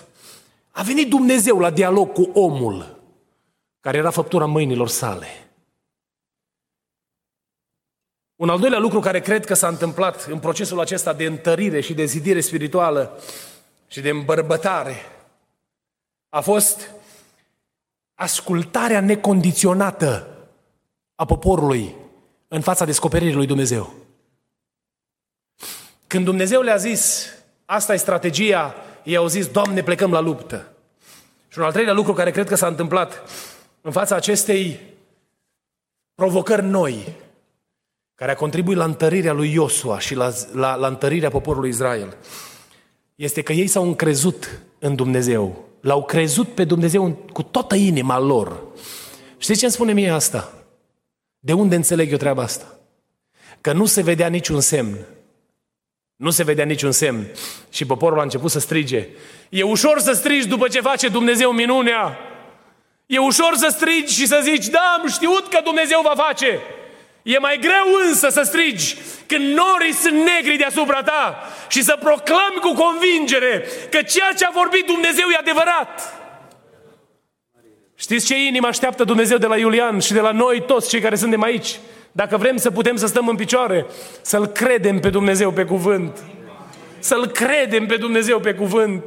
A 0.70 0.82
venit 0.82 1.08
Dumnezeu 1.08 1.58
la 1.58 1.70
dialog 1.70 2.12
cu 2.12 2.30
omul 2.34 3.00
care 3.80 3.96
era 3.96 4.10
făptura 4.10 4.46
mâinilor 4.46 4.88
sale. 4.88 5.26
Un 8.36 8.48
al 8.48 8.58
doilea 8.58 8.78
lucru 8.78 9.00
care 9.00 9.20
cred 9.20 9.44
că 9.44 9.54
s-a 9.54 9.68
întâmplat 9.68 10.24
în 10.24 10.38
procesul 10.38 10.80
acesta 10.80 11.12
de 11.12 11.24
întărire 11.24 11.80
și 11.80 11.94
de 11.94 12.04
zidire 12.04 12.40
spirituală 12.40 13.20
și 13.86 14.00
de 14.00 14.08
îmbărbătare 14.08 14.96
a 16.28 16.40
fost 16.40 16.90
ascultarea 18.14 19.00
necondiționată 19.00 20.26
a 21.14 21.24
poporului 21.24 21.94
în 22.48 22.60
fața 22.60 22.84
descoperirii 22.84 23.34
lui 23.34 23.46
Dumnezeu. 23.46 24.07
Când 26.08 26.24
Dumnezeu 26.24 26.60
le-a 26.60 26.76
zis, 26.76 27.26
asta 27.64 27.94
e 27.94 27.96
strategia, 27.96 28.74
ei 29.04 29.16
au 29.16 29.26
zis, 29.26 29.46
Doamne, 29.46 29.82
plecăm 29.82 30.10
la 30.10 30.20
luptă. 30.20 30.72
Și 31.48 31.58
un 31.58 31.64
al 31.64 31.72
treilea 31.72 31.92
lucru 31.92 32.12
care 32.12 32.30
cred 32.30 32.48
că 32.48 32.54
s-a 32.54 32.66
întâmplat 32.66 33.22
în 33.80 33.92
fața 33.92 34.16
acestei 34.16 34.80
provocări 36.14 36.64
noi, 36.64 37.14
care 38.14 38.30
a 38.30 38.36
contribuit 38.36 38.76
la 38.76 38.84
întărirea 38.84 39.32
lui 39.32 39.52
Iosua 39.52 39.98
și 39.98 40.14
la, 40.14 40.32
la, 40.52 40.74
la 40.74 40.86
întărirea 40.86 41.30
poporului 41.30 41.68
Israel, 41.68 42.16
este 43.14 43.42
că 43.42 43.52
ei 43.52 43.66
s-au 43.66 43.84
încrezut 43.84 44.60
în 44.78 44.94
Dumnezeu. 44.94 45.64
L-au 45.80 46.04
crezut 46.04 46.54
pe 46.54 46.64
Dumnezeu 46.64 47.10
cu 47.32 47.42
toată 47.42 47.74
inima 47.74 48.18
lor. 48.18 48.62
Știți 49.38 49.58
ce 49.58 49.64
îmi 49.64 49.74
spune 49.74 49.92
mie 49.92 50.10
asta? 50.10 50.52
De 51.38 51.52
unde 51.52 51.74
înțeleg 51.74 52.10
eu 52.10 52.16
treaba 52.16 52.42
asta? 52.42 52.78
Că 53.60 53.72
nu 53.72 53.86
se 53.86 54.02
vedea 54.02 54.28
niciun 54.28 54.60
semn. 54.60 55.06
Nu 56.18 56.30
se 56.30 56.42
vedea 56.42 56.64
niciun 56.64 56.92
semn. 56.92 57.26
Și 57.70 57.84
poporul 57.86 58.18
a 58.18 58.22
început 58.22 58.50
să 58.50 58.58
strige. 58.58 59.06
E 59.48 59.62
ușor 59.62 59.98
să 59.98 60.12
strigi 60.12 60.48
după 60.48 60.68
ce 60.68 60.80
face 60.80 61.08
Dumnezeu 61.08 61.50
minunea. 61.50 62.18
E 63.06 63.18
ușor 63.18 63.54
să 63.54 63.68
strigi 63.70 64.14
și 64.14 64.26
să 64.26 64.40
zici, 64.42 64.66
da, 64.66 64.98
am 65.00 65.08
știut 65.08 65.48
că 65.48 65.60
Dumnezeu 65.64 66.00
va 66.02 66.12
face. 66.16 66.60
E 67.22 67.38
mai 67.38 67.58
greu 67.60 67.86
însă 68.08 68.28
să 68.28 68.42
strigi 68.42 68.96
când 69.26 69.44
norii 69.44 69.92
sunt 69.92 70.14
negri 70.14 70.56
deasupra 70.56 71.02
ta 71.02 71.38
și 71.68 71.82
să 71.82 71.98
proclami 72.00 72.60
cu 72.60 72.72
convingere 72.72 73.64
că 73.90 74.02
ceea 74.02 74.32
ce 74.36 74.44
a 74.44 74.50
vorbit 74.54 74.86
Dumnezeu 74.86 75.28
e 75.28 75.36
adevărat. 75.38 76.14
Știți 77.94 78.26
ce 78.26 78.46
inimă 78.46 78.66
așteaptă 78.66 79.04
Dumnezeu 79.04 79.38
de 79.38 79.46
la 79.46 79.56
Iulian 79.56 79.98
și 79.98 80.12
de 80.12 80.20
la 80.20 80.32
noi 80.32 80.62
toți 80.66 80.88
cei 80.88 81.00
care 81.00 81.16
suntem 81.16 81.42
aici? 81.42 81.78
Dacă 82.18 82.36
vrem 82.36 82.56
să 82.56 82.70
putem 82.70 82.96
să 82.96 83.06
stăm 83.06 83.28
în 83.28 83.36
picioare, 83.36 83.86
să-L 84.20 84.46
credem 84.46 84.98
pe 85.00 85.10
Dumnezeu 85.10 85.50
pe 85.50 85.64
cuvânt. 85.64 86.18
Să-L 86.98 87.26
credem 87.26 87.86
pe 87.86 87.96
Dumnezeu 87.96 88.40
pe 88.40 88.54
cuvânt. 88.54 89.04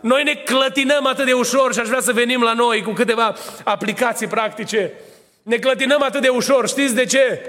Noi 0.00 0.22
ne 0.22 0.34
clătinăm 0.34 1.06
atât 1.06 1.26
de 1.26 1.32
ușor 1.32 1.72
și 1.72 1.80
aș 1.80 1.86
vrea 1.88 2.00
să 2.00 2.12
venim 2.12 2.42
la 2.42 2.52
noi 2.52 2.82
cu 2.82 2.90
câteva 2.90 3.34
aplicații 3.64 4.26
practice. 4.26 4.92
Ne 5.42 5.56
clătinăm 5.56 6.02
atât 6.02 6.20
de 6.20 6.28
ușor. 6.28 6.68
Știți 6.68 6.94
de 6.94 7.04
ce? 7.04 7.40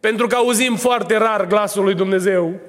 Pentru 0.00 0.26
că 0.26 0.34
auzim 0.34 0.76
foarte 0.76 1.16
rar 1.16 1.46
glasul 1.46 1.84
lui 1.84 1.94
Dumnezeu. 1.94 2.60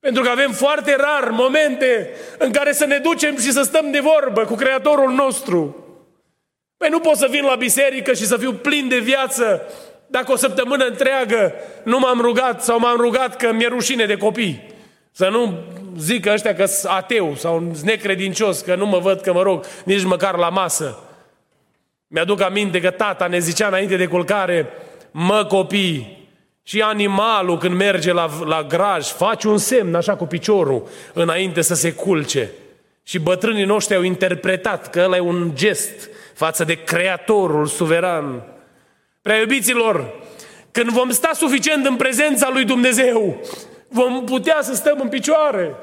Pentru 0.00 0.22
că 0.22 0.28
avem 0.28 0.52
foarte 0.52 0.96
rar 0.96 1.30
momente 1.30 2.10
în 2.38 2.52
care 2.52 2.72
să 2.72 2.84
ne 2.84 2.98
ducem 2.98 3.38
și 3.38 3.52
să 3.52 3.62
stăm 3.62 3.90
de 3.90 4.00
vorbă 4.00 4.44
cu 4.44 4.54
Creatorul 4.54 5.10
nostru. 5.12 5.76
Păi 6.76 6.88
nu 6.88 7.00
pot 7.00 7.16
să 7.16 7.26
vin 7.30 7.44
la 7.44 7.54
biserică 7.54 8.12
și 8.12 8.26
să 8.26 8.36
fiu 8.36 8.52
plin 8.52 8.88
de 8.88 8.98
viață 8.98 9.62
dacă 10.06 10.32
o 10.32 10.36
săptămână 10.36 10.84
întreagă 10.84 11.52
nu 11.82 11.98
m-am 11.98 12.20
rugat 12.20 12.62
sau 12.62 12.78
m-am 12.78 12.96
rugat 12.96 13.36
că 13.36 13.52
mi-e 13.52 13.68
rușine 13.68 14.06
de 14.06 14.16
copii. 14.16 14.72
Să 15.12 15.28
nu 15.28 15.58
zică 15.98 16.30
ăștia 16.32 16.54
că 16.54 16.64
sunt 16.64 16.92
ateu 16.92 17.34
sau 17.34 17.72
necredincios, 17.84 18.60
că 18.60 18.74
nu 18.74 18.86
mă 18.86 18.98
văd 18.98 19.20
că 19.20 19.32
mă 19.32 19.42
rog 19.42 19.64
nici 19.84 20.04
măcar 20.04 20.36
la 20.36 20.48
masă. 20.48 20.98
Mi-aduc 22.06 22.40
aminte 22.40 22.80
că 22.80 22.90
tata 22.90 23.26
ne 23.26 23.38
zicea 23.38 23.66
înainte 23.66 23.96
de 23.96 24.06
culcare, 24.06 24.68
mă 25.10 25.44
copii, 25.44 26.24
și 26.66 26.80
animalul 26.80 27.58
când 27.58 27.74
merge 27.74 28.12
la, 28.12 28.30
la 28.44 28.62
graj, 28.62 29.06
face 29.06 29.48
un 29.48 29.58
semn 29.58 29.94
așa 29.94 30.16
cu 30.16 30.26
piciorul 30.26 30.88
înainte 31.12 31.60
să 31.60 31.74
se 31.74 31.92
culce. 31.92 32.50
Și 33.02 33.18
bătrânii 33.18 33.64
noștri 33.64 33.96
au 33.96 34.02
interpretat 34.02 34.90
că 34.90 35.00
ăla 35.04 35.16
e 35.16 35.20
un 35.20 35.50
gest 35.54 36.10
față 36.34 36.64
de 36.64 36.74
Creatorul 36.74 37.66
suveran. 37.66 38.42
Prea 39.24 39.38
iubiților, 39.38 40.14
când 40.70 40.88
vom 40.88 41.10
sta 41.10 41.30
suficient 41.34 41.86
în 41.86 41.96
prezența 41.96 42.48
lui 42.52 42.64
Dumnezeu, 42.64 43.40
vom 43.88 44.24
putea 44.24 44.58
să 44.60 44.74
stăm 44.74 44.98
în 45.00 45.08
picioare. 45.08 45.74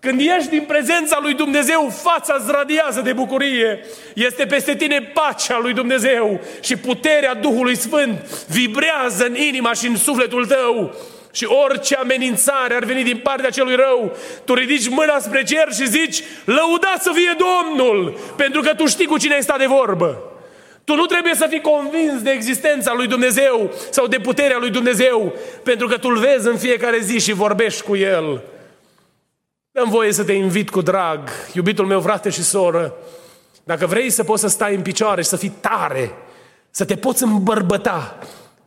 Când 0.00 0.20
ești 0.20 0.50
din 0.50 0.64
prezența 0.66 1.18
lui 1.22 1.34
Dumnezeu, 1.34 1.92
fața 2.02 2.36
îți 2.38 2.50
radiază 2.50 3.00
de 3.00 3.12
bucurie. 3.12 3.80
Este 4.14 4.46
peste 4.46 4.76
tine 4.76 5.00
pacea 5.00 5.58
lui 5.58 5.72
Dumnezeu 5.72 6.40
și 6.60 6.76
puterea 6.76 7.34
Duhului 7.34 7.76
Sfânt 7.76 8.44
vibrează 8.46 9.26
în 9.26 9.34
inima 9.34 9.72
și 9.72 9.86
în 9.86 9.96
sufletul 9.96 10.46
tău. 10.46 10.94
Și 11.32 11.44
orice 11.44 11.94
amenințare 11.94 12.74
ar 12.74 12.84
veni 12.84 13.02
din 13.02 13.20
partea 13.22 13.50
celui 13.50 13.74
rău, 13.74 14.16
tu 14.44 14.54
ridici 14.54 14.88
mâna 14.88 15.18
spre 15.18 15.42
cer 15.42 15.72
și 15.72 15.88
zici, 15.88 16.22
lăudați 16.44 17.02
să 17.02 17.10
fie 17.14 17.36
Domnul, 17.38 18.18
pentru 18.36 18.60
că 18.60 18.74
tu 18.74 18.86
știi 18.86 19.06
cu 19.06 19.18
cine 19.18 19.34
ai 19.34 19.42
stat 19.42 19.58
de 19.58 19.66
vorbă. 19.66 20.27
Tu 20.88 20.94
nu 20.94 21.06
trebuie 21.06 21.34
să 21.34 21.46
fii 21.48 21.60
convins 21.60 22.22
de 22.22 22.30
existența 22.30 22.92
lui 22.94 23.06
Dumnezeu 23.06 23.70
sau 23.90 24.06
de 24.06 24.18
puterea 24.18 24.58
lui 24.58 24.70
Dumnezeu, 24.70 25.32
pentru 25.62 25.86
că 25.86 25.96
tu 25.98 26.08
îl 26.08 26.18
vezi 26.18 26.48
în 26.48 26.56
fiecare 26.56 26.98
zi 26.98 27.18
și 27.18 27.32
vorbești 27.32 27.82
cu 27.82 27.96
El. 27.96 28.42
Dăm 29.70 29.88
voie 29.88 30.12
să 30.12 30.24
te 30.24 30.32
invit 30.32 30.70
cu 30.70 30.80
drag, 30.80 31.28
iubitul 31.52 31.86
meu 31.86 32.00
frate 32.00 32.30
și 32.30 32.42
soră, 32.42 32.94
dacă 33.64 33.86
vrei 33.86 34.10
să 34.10 34.24
poți 34.24 34.40
să 34.40 34.48
stai 34.48 34.74
în 34.74 34.82
picioare 34.82 35.22
și 35.22 35.28
să 35.28 35.36
fii 35.36 35.52
tare, 35.60 36.12
să 36.70 36.84
te 36.84 36.96
poți 36.96 37.22
îmbărbăta, 37.22 38.18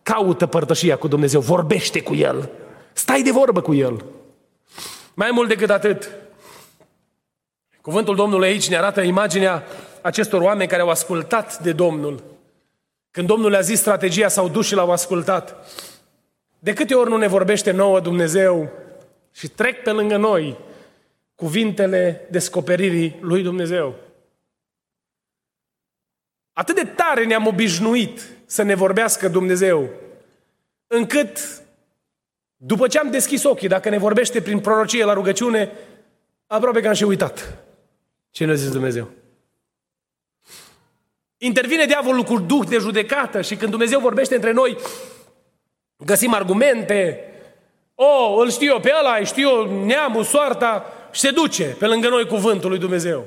caută 0.03 0.45
părtășia 0.45 0.97
cu 0.97 1.07
Dumnezeu, 1.07 1.39
vorbește 1.39 2.01
cu 2.01 2.15
El, 2.15 2.49
stai 2.93 3.21
de 3.21 3.31
vorbă 3.31 3.61
cu 3.61 3.73
El. 3.73 4.05
Mai 5.13 5.29
mult 5.31 5.47
decât 5.47 5.69
atât, 5.69 6.11
cuvântul 7.81 8.15
Domnului 8.15 8.47
aici 8.47 8.69
ne 8.69 8.77
arată 8.77 9.01
imaginea 9.01 9.63
acestor 10.01 10.41
oameni 10.41 10.69
care 10.69 10.81
au 10.81 10.89
ascultat 10.89 11.59
de 11.59 11.71
Domnul. 11.71 12.23
Când 13.11 13.27
Domnul 13.27 13.51
le-a 13.51 13.61
zis 13.61 13.79
strategia, 13.79 14.27
s-au 14.27 14.49
dus 14.49 14.65
și 14.65 14.75
l-au 14.75 14.91
ascultat. 14.91 15.71
De 16.59 16.73
câte 16.73 16.93
ori 16.93 17.09
nu 17.09 17.17
ne 17.17 17.27
vorbește 17.27 17.71
nouă 17.71 17.99
Dumnezeu 17.99 18.69
și 19.31 19.47
trec 19.47 19.83
pe 19.83 19.91
lângă 19.91 20.17
noi 20.17 20.57
cuvintele 21.35 22.27
descoperirii 22.29 23.17
lui 23.19 23.43
Dumnezeu. 23.43 23.95
Atât 26.53 26.75
de 26.75 26.85
tare 26.85 27.25
ne-am 27.25 27.47
obișnuit 27.47 28.27
să 28.45 28.61
ne 28.61 28.75
vorbească 28.75 29.27
Dumnezeu, 29.27 29.89
încât 30.87 31.61
după 32.57 32.87
ce 32.87 32.99
am 32.99 33.11
deschis 33.11 33.43
ochii, 33.43 33.67
dacă 33.67 33.89
ne 33.89 33.97
vorbește 33.97 34.41
prin 34.41 34.59
prorocie 34.59 35.03
la 35.03 35.13
rugăciune, 35.13 35.71
aproape 36.47 36.81
că 36.81 36.87
am 36.87 36.93
și 36.93 37.03
uitat 37.03 37.57
ce 38.29 38.45
ne-a 38.45 38.55
zis 38.55 38.71
Dumnezeu. 38.71 39.09
Intervine 41.43 41.85
diavolul 41.85 42.23
cu 42.23 42.39
duh 42.39 42.67
de 42.67 42.77
judecată 42.77 43.41
și 43.41 43.55
când 43.55 43.69
Dumnezeu 43.69 43.99
vorbește 43.99 44.35
între 44.35 44.51
noi, 44.51 44.77
găsim 45.97 46.33
argumente. 46.33 47.19
O, 47.95 48.05
oh, 48.05 48.41
îl 48.43 48.51
știu 48.51 48.71
eu 48.71 48.79
pe 48.79 48.93
ăla, 48.99 49.23
știu 49.23 49.49
eu 49.49 49.85
neamul, 49.85 50.23
soarta 50.23 50.85
și 51.11 51.19
se 51.19 51.31
duce 51.31 51.63
pe 51.63 51.85
lângă 51.85 52.09
noi 52.09 52.25
cuvântul 52.25 52.69
lui 52.69 52.79
Dumnezeu. 52.79 53.25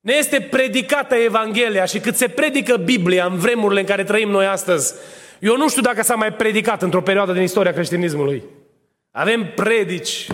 Ne 0.00 0.12
este 0.12 0.40
predicată 0.40 1.14
Evanghelia 1.14 1.84
și 1.84 2.00
cât 2.00 2.16
se 2.16 2.28
predică 2.28 2.76
Biblia 2.76 3.24
în 3.24 3.36
vremurile 3.36 3.80
în 3.80 3.86
care 3.86 4.04
trăim 4.04 4.30
noi 4.30 4.46
astăzi, 4.46 4.94
eu 5.38 5.56
nu 5.56 5.68
știu 5.68 5.82
dacă 5.82 6.02
s-a 6.02 6.14
mai 6.14 6.32
predicat 6.32 6.82
într-o 6.82 7.02
perioadă 7.02 7.32
din 7.32 7.42
istoria 7.42 7.72
creștinismului. 7.72 8.42
Avem 9.10 9.52
predici, 9.54 10.26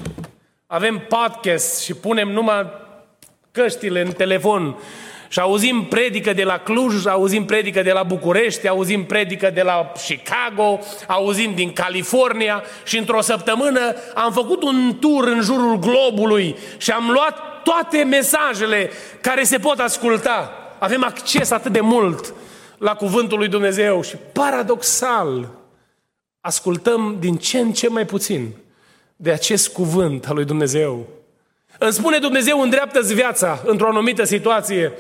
avem 0.67 1.05
podcast 1.09 1.83
și 1.83 1.95
punem 1.95 2.29
numai 2.29 2.67
căștile 3.51 4.01
în 4.01 4.13
telefon 4.13 4.77
și 5.29 5.41
auzim 5.41 5.85
predică 5.85 6.33
de 6.33 6.43
la 6.43 6.59
Cluj, 6.59 7.07
auzim 7.07 7.45
predică 7.45 7.83
de 7.83 7.93
la 7.93 8.03
București, 8.03 8.69
auzim 8.69 9.05
predică 9.05 9.51
de 9.51 9.63
la 9.63 9.93
Chicago, 10.07 10.79
auzim 11.07 11.55
din 11.55 11.73
California 11.73 12.63
și 12.85 12.99
într-o 12.99 13.21
săptămână 13.21 13.95
am 14.15 14.33
făcut 14.33 14.63
un 14.63 14.97
tur 15.01 15.27
în 15.27 15.41
jurul 15.41 15.79
globului 15.79 16.57
și 16.77 16.91
am 16.91 17.11
luat 17.11 17.63
toate 17.63 18.03
mesajele 18.03 18.91
care 19.21 19.43
se 19.43 19.59
pot 19.59 19.79
asculta. 19.79 20.53
Avem 20.79 21.05
acces 21.05 21.51
atât 21.51 21.73
de 21.73 21.81
mult 21.81 22.35
la 22.79 22.95
cuvântul 22.95 23.39
lui 23.39 23.49
Dumnezeu 23.49 24.03
și 24.03 24.17
paradoxal, 24.33 25.49
ascultăm 26.41 27.17
din 27.19 27.37
ce 27.37 27.59
în 27.59 27.73
ce 27.73 27.89
mai 27.89 28.07
puțin 28.07 28.55
de 29.17 29.31
acest 29.31 29.69
cuvânt 29.69 30.27
al 30.27 30.35
lui 30.35 30.45
Dumnezeu. 30.45 31.07
Îmi 31.79 31.93
spune 31.93 32.19
Dumnezeu, 32.19 32.61
îndreaptă-ți 32.61 33.15
viața 33.15 33.63
într-o 33.65 33.89
anumită 33.89 34.25
situație 34.25 34.93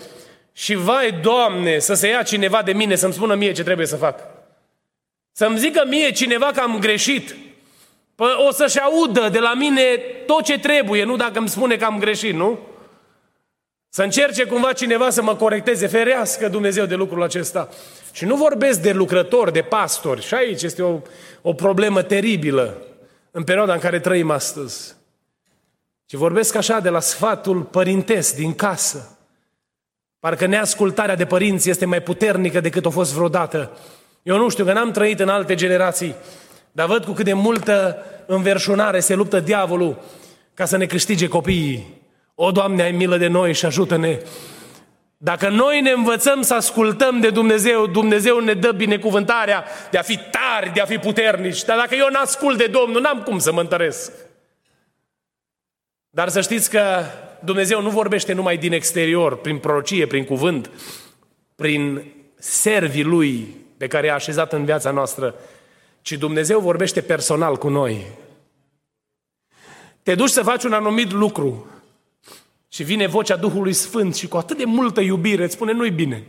și 0.52 0.74
vai, 0.74 1.12
Doamne, 1.22 1.78
să 1.78 1.94
se 1.94 2.08
ia 2.08 2.22
cineva 2.22 2.62
de 2.62 2.72
mine 2.72 2.94
să-mi 2.94 3.12
spună 3.12 3.34
mie 3.34 3.52
ce 3.52 3.62
trebuie 3.62 3.86
să 3.86 3.96
fac. 3.96 4.20
Să-mi 5.32 5.58
zică 5.58 5.84
mie 5.88 6.10
cineva 6.10 6.50
că 6.54 6.60
am 6.60 6.78
greșit. 6.78 7.36
Păi 8.14 8.28
o 8.48 8.52
să-și 8.52 8.80
audă 8.80 9.28
de 9.28 9.38
la 9.38 9.54
mine 9.54 9.82
tot 10.26 10.44
ce 10.44 10.58
trebuie, 10.58 11.04
nu 11.04 11.16
dacă 11.16 11.38
îmi 11.38 11.48
spune 11.48 11.76
că 11.76 11.84
am 11.84 11.98
greșit, 11.98 12.34
nu? 12.34 12.58
Să 13.88 14.02
încerce 14.02 14.44
cumva 14.44 14.72
cineva 14.72 15.10
să 15.10 15.22
mă 15.22 15.36
corecteze, 15.36 15.86
ferească 15.86 16.48
Dumnezeu 16.48 16.84
de 16.84 16.94
lucrul 16.94 17.22
acesta. 17.22 17.68
Și 18.12 18.24
nu 18.24 18.36
vorbesc 18.36 18.80
de 18.80 18.92
lucrători, 18.92 19.52
de 19.52 19.62
pastori. 19.62 20.22
Și 20.22 20.34
aici 20.34 20.62
este 20.62 20.82
o, 20.82 21.00
o 21.42 21.52
problemă 21.52 22.02
teribilă 22.02 22.82
în 23.30 23.44
perioada 23.44 23.72
în 23.72 23.78
care 23.78 24.00
trăim 24.00 24.30
astăzi. 24.30 24.97
Ci 26.08 26.14
vorbesc 26.14 26.54
așa 26.54 26.80
de 26.80 26.88
la 26.88 27.00
sfatul 27.00 27.62
părintesc 27.62 28.34
din 28.34 28.54
casă. 28.54 29.18
Parcă 30.20 30.46
neascultarea 30.46 31.16
de 31.16 31.26
părinți 31.26 31.70
este 31.70 31.84
mai 31.84 32.02
puternică 32.02 32.60
decât 32.60 32.86
a 32.86 32.90
fost 32.90 33.12
vreodată. 33.12 33.70
Eu 34.22 34.36
nu 34.36 34.48
știu, 34.48 34.64
că 34.64 34.72
n-am 34.72 34.90
trăit 34.90 35.20
în 35.20 35.28
alte 35.28 35.54
generații, 35.54 36.14
dar 36.72 36.86
văd 36.86 37.04
cu 37.04 37.12
cât 37.12 37.24
de 37.24 37.32
multă 37.32 38.04
înverșunare 38.26 39.00
se 39.00 39.14
luptă 39.14 39.40
diavolul 39.40 40.02
ca 40.54 40.64
să 40.64 40.76
ne 40.76 40.86
câștige 40.86 41.28
copiii. 41.28 42.02
O, 42.34 42.50
Doamne, 42.50 42.82
ai 42.82 42.92
milă 42.92 43.16
de 43.16 43.26
noi 43.26 43.54
și 43.54 43.66
ajută-ne! 43.66 44.18
Dacă 45.16 45.48
noi 45.48 45.80
ne 45.80 45.90
învățăm 45.90 46.42
să 46.42 46.54
ascultăm 46.54 47.20
de 47.20 47.30
Dumnezeu, 47.30 47.86
Dumnezeu 47.86 48.38
ne 48.38 48.54
dă 48.54 48.72
binecuvântarea 48.72 49.64
de 49.90 49.98
a 49.98 50.02
fi 50.02 50.16
tari, 50.16 50.72
de 50.74 50.80
a 50.80 50.84
fi 50.84 50.98
puternici. 50.98 51.64
Dar 51.64 51.76
dacă 51.76 51.94
eu 51.94 52.08
n-ascult 52.10 52.58
de 52.58 52.66
Domnul, 52.66 53.00
n-am 53.00 53.22
cum 53.22 53.38
să 53.38 53.52
mă 53.52 53.60
întăresc. 53.60 54.12
Dar 56.18 56.28
să 56.28 56.40
știți 56.40 56.70
că 56.70 57.04
Dumnezeu 57.44 57.82
nu 57.82 57.90
vorbește 57.90 58.32
numai 58.32 58.56
din 58.56 58.72
exterior, 58.72 59.36
prin 59.36 59.58
prorocie, 59.58 60.06
prin 60.06 60.24
cuvânt, 60.24 60.70
prin 61.54 62.12
servii 62.38 63.02
Lui 63.02 63.56
pe 63.76 63.86
care 63.86 64.06
i-a 64.06 64.14
așezat 64.14 64.52
în 64.52 64.64
viața 64.64 64.90
noastră, 64.90 65.34
ci 66.02 66.12
Dumnezeu 66.12 66.60
vorbește 66.60 67.00
personal 67.00 67.56
cu 67.56 67.68
noi. 67.68 68.06
Te 70.02 70.14
duci 70.14 70.30
să 70.30 70.42
faci 70.42 70.64
un 70.64 70.72
anumit 70.72 71.12
lucru 71.12 71.66
și 72.68 72.82
vine 72.82 73.06
vocea 73.06 73.36
Duhului 73.36 73.72
Sfânt 73.72 74.14
și 74.14 74.28
cu 74.28 74.36
atât 74.36 74.56
de 74.56 74.64
multă 74.64 75.00
iubire 75.00 75.44
îți 75.44 75.54
spune 75.54 75.72
nu-i 75.72 75.90
bine. 75.90 76.26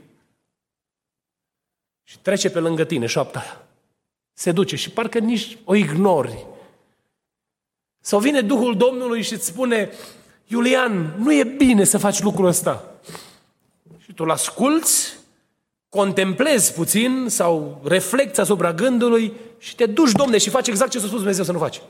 Și 2.03 2.19
trece 2.19 2.49
pe 2.49 2.59
lângă 2.59 2.83
tine 2.83 3.05
șoapta 3.05 3.39
aia. 3.39 3.67
Se 4.33 4.51
duce 4.51 4.75
și 4.75 4.89
parcă 4.89 5.19
nici 5.19 5.57
o 5.63 5.75
ignori. 5.75 6.45
Sau 8.09 8.19
vine 8.19 8.41
Duhul 8.41 8.77
Domnului 8.77 9.21
și 9.21 9.33
îți 9.33 9.45
spune, 9.45 9.89
Iulian, 10.47 11.15
nu 11.17 11.33
e 11.33 11.43
bine 11.43 11.83
să 11.83 11.97
faci 11.97 12.21
lucrul 12.21 12.45
ăsta. 12.45 12.91
Și 13.97 14.13
tu 14.13 14.23
îl 14.23 14.31
asculți, 14.31 15.13
contemplezi 15.89 16.73
puțin 16.73 17.25
sau 17.27 17.81
reflecți 17.83 18.39
asupra 18.39 18.73
gândului 18.73 19.33
și 19.57 19.75
te 19.75 19.85
duci, 19.85 20.11
domne, 20.11 20.37
și 20.37 20.49
faci 20.49 20.67
exact 20.67 20.91
ce 20.91 20.99
s-a 20.99 21.05
spus 21.05 21.17
Dumnezeu 21.17 21.43
să 21.43 21.51
nu 21.51 21.57
faci. 21.57 21.81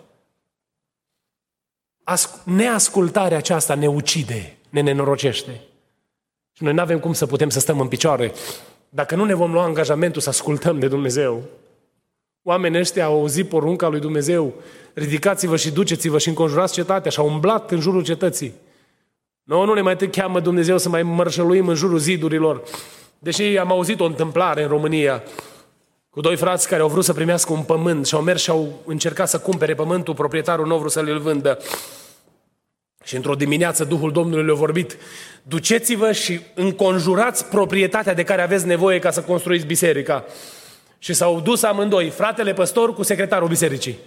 Neascultarea 2.43 3.37
aceasta 3.37 3.75
ne 3.75 3.87
ucide, 3.87 4.57
ne 4.69 4.81
nenorocește. 4.81 5.61
Și 6.51 6.63
noi 6.63 6.73
nu 6.73 6.81
avem 6.81 6.99
cum 6.99 7.13
să 7.13 7.25
putem 7.25 7.49
să 7.49 7.59
stăm 7.59 7.79
în 7.79 7.87
picioare 7.87 8.33
dacă 8.89 9.15
nu 9.15 9.25
ne 9.25 9.33
vom 9.33 9.51
lua 9.51 9.63
angajamentul 9.63 10.21
să 10.21 10.29
ascultăm 10.29 10.79
de 10.79 10.87
Dumnezeu. 10.87 11.43
Oamenii 12.49 12.79
ăștia 12.79 13.05
au 13.05 13.13
auzit 13.13 13.49
porunca 13.49 13.87
lui 13.87 13.99
Dumnezeu, 13.99 14.53
ridicați-vă 14.93 15.55
și 15.55 15.71
duceți-vă 15.71 16.17
și 16.17 16.27
înconjurați 16.27 16.73
cetatea 16.73 17.11
și 17.11 17.19
au 17.19 17.27
umblat 17.27 17.71
în 17.71 17.79
jurul 17.79 18.03
cetății. 18.03 18.53
Nu, 19.43 19.65
nu 19.65 19.73
ne 19.73 19.81
mai 19.81 19.95
cheamă 19.95 20.39
Dumnezeu 20.39 20.77
să 20.77 20.89
mai 20.89 21.03
mărșăluim 21.03 21.67
în 21.67 21.75
jurul 21.75 21.97
zidurilor. 21.97 22.63
Deși 23.19 23.57
am 23.57 23.71
auzit 23.71 23.99
o 23.99 24.05
întâmplare 24.05 24.61
în 24.61 24.67
România 24.67 25.23
cu 26.09 26.21
doi 26.21 26.35
frați 26.35 26.67
care 26.67 26.81
au 26.81 26.87
vrut 26.87 27.03
să 27.03 27.13
primească 27.13 27.53
un 27.53 27.61
pământ 27.61 28.05
și 28.05 28.15
au 28.15 28.21
mers 28.21 28.41
și 28.41 28.49
au 28.49 28.81
încercat 28.85 29.29
să 29.29 29.39
cumpere 29.39 29.73
pământul, 29.73 30.13
proprietarul 30.13 30.67
nu 30.67 30.73
a 30.73 30.77
vrut 30.77 30.91
să-l 30.91 31.19
vândă. 31.19 31.59
Și 33.03 33.15
într-o 33.15 33.35
dimineață 33.35 33.83
Duhul 33.83 34.11
Domnului 34.11 34.45
le-a 34.45 34.53
vorbit, 34.53 34.97
duceți-vă 35.43 36.11
și 36.11 36.39
înconjurați 36.55 37.45
proprietatea 37.45 38.13
de 38.13 38.23
care 38.23 38.41
aveți 38.41 38.65
nevoie 38.65 38.99
ca 38.99 39.11
să 39.11 39.21
construiți 39.21 39.65
biserica. 39.65 40.25
Și 40.99 41.13
s-au 41.13 41.39
dus 41.39 41.63
amândoi, 41.63 42.09
fratele 42.09 42.53
păstor 42.53 42.93
cu 42.93 43.03
secretarul 43.03 43.47
bisericii. 43.47 43.97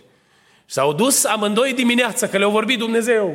Și 0.67 0.75
s-au 0.75 0.93
dus 0.93 1.25
amândoi 1.25 1.73
dimineața, 1.73 2.29
că 2.29 2.39
le-au 2.39 2.51
vorbit 2.51 2.79
Dumnezeu. 2.79 3.35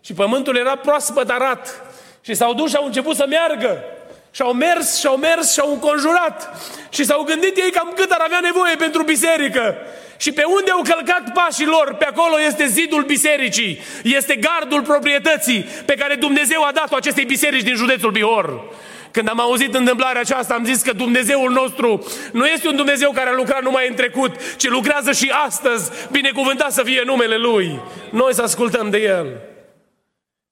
Și 0.00 0.12
pământul 0.12 0.56
era 0.56 0.76
proaspăt 0.76 1.30
arat. 1.30 1.84
Și 2.20 2.34
s-au 2.34 2.54
dus 2.54 2.70
și 2.70 2.76
au 2.76 2.84
început 2.84 3.16
să 3.16 3.26
meargă. 3.28 3.84
Și 4.30 4.42
au 4.42 4.52
mers, 4.52 4.98
și 4.98 5.06
au 5.06 5.16
mers, 5.16 5.52
și 5.52 5.60
au 5.60 5.72
înconjurat. 5.72 6.66
Și 6.90 7.04
s-au 7.04 7.22
gândit 7.22 7.56
ei 7.56 7.70
cam 7.70 7.92
cât 7.96 8.10
ar 8.10 8.20
avea 8.24 8.40
nevoie 8.40 8.74
pentru 8.76 9.02
biserică. 9.02 9.76
Și 10.16 10.32
pe 10.32 10.42
unde 10.44 10.70
au 10.70 10.82
călcat 10.82 11.32
pașii 11.32 11.66
lor, 11.66 11.94
pe 11.94 12.04
acolo 12.04 12.40
este 12.46 12.66
zidul 12.66 13.02
bisericii. 13.02 13.80
Este 14.02 14.34
gardul 14.36 14.82
proprietății 14.82 15.66
pe 15.86 15.94
care 15.94 16.14
Dumnezeu 16.14 16.62
a 16.62 16.72
dat-o 16.74 16.96
acestei 16.96 17.24
biserici 17.24 17.62
din 17.62 17.74
județul 17.74 18.10
Bihor. 18.10 18.62
Când 19.10 19.28
am 19.28 19.40
auzit 19.40 19.74
întâmplarea 19.74 20.20
aceasta, 20.20 20.54
am 20.54 20.64
zis 20.64 20.82
că 20.82 20.92
Dumnezeul 20.92 21.52
nostru 21.52 22.06
nu 22.32 22.46
este 22.46 22.68
un 22.68 22.76
Dumnezeu 22.76 23.10
care 23.10 23.28
a 23.28 23.34
lucrat 23.34 23.62
numai 23.62 23.88
în 23.88 23.94
trecut, 23.94 24.56
ci 24.56 24.68
lucrează 24.68 25.12
și 25.12 25.32
astăzi, 25.46 25.90
binecuvântat 26.10 26.72
să 26.72 26.82
fie 26.82 27.02
numele 27.04 27.36
Lui. 27.36 27.80
Noi 28.10 28.34
să 28.34 28.42
ascultăm 28.42 28.90
de 28.90 28.98
El. 28.98 29.40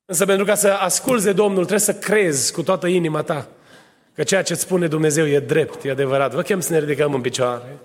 Însă 0.04 0.24
pentru 0.24 0.44
ca 0.44 0.54
să 0.54 0.68
asculți 0.68 1.24
de 1.24 1.32
Domnul, 1.32 1.64
trebuie 1.64 1.78
să 1.78 1.94
crezi 1.94 2.52
cu 2.52 2.62
toată 2.62 2.86
inima 2.86 3.22
ta 3.22 3.48
că 4.16 4.22
ceea 4.22 4.42
ce 4.42 4.54
spune 4.54 4.86
Dumnezeu 4.86 5.26
e 5.26 5.40
drept, 5.40 5.84
e 5.84 5.90
adevărat. 5.90 6.34
Vă 6.34 6.42
chem 6.42 6.60
să 6.60 6.72
ne 6.72 6.78
ridicăm 6.78 7.14
în 7.14 7.20
picioare. 7.20 7.78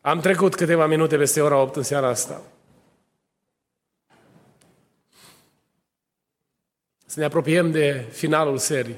Am 0.00 0.20
trecut 0.20 0.54
câteva 0.54 0.86
minute 0.86 1.16
peste 1.16 1.40
ora 1.40 1.60
8 1.60 1.76
în 1.76 1.82
seara 1.82 2.08
asta. 2.08 2.42
Să 7.06 7.20
ne 7.20 7.24
apropiem 7.26 7.70
de 7.70 8.04
finalul 8.12 8.58
serii. 8.58 8.96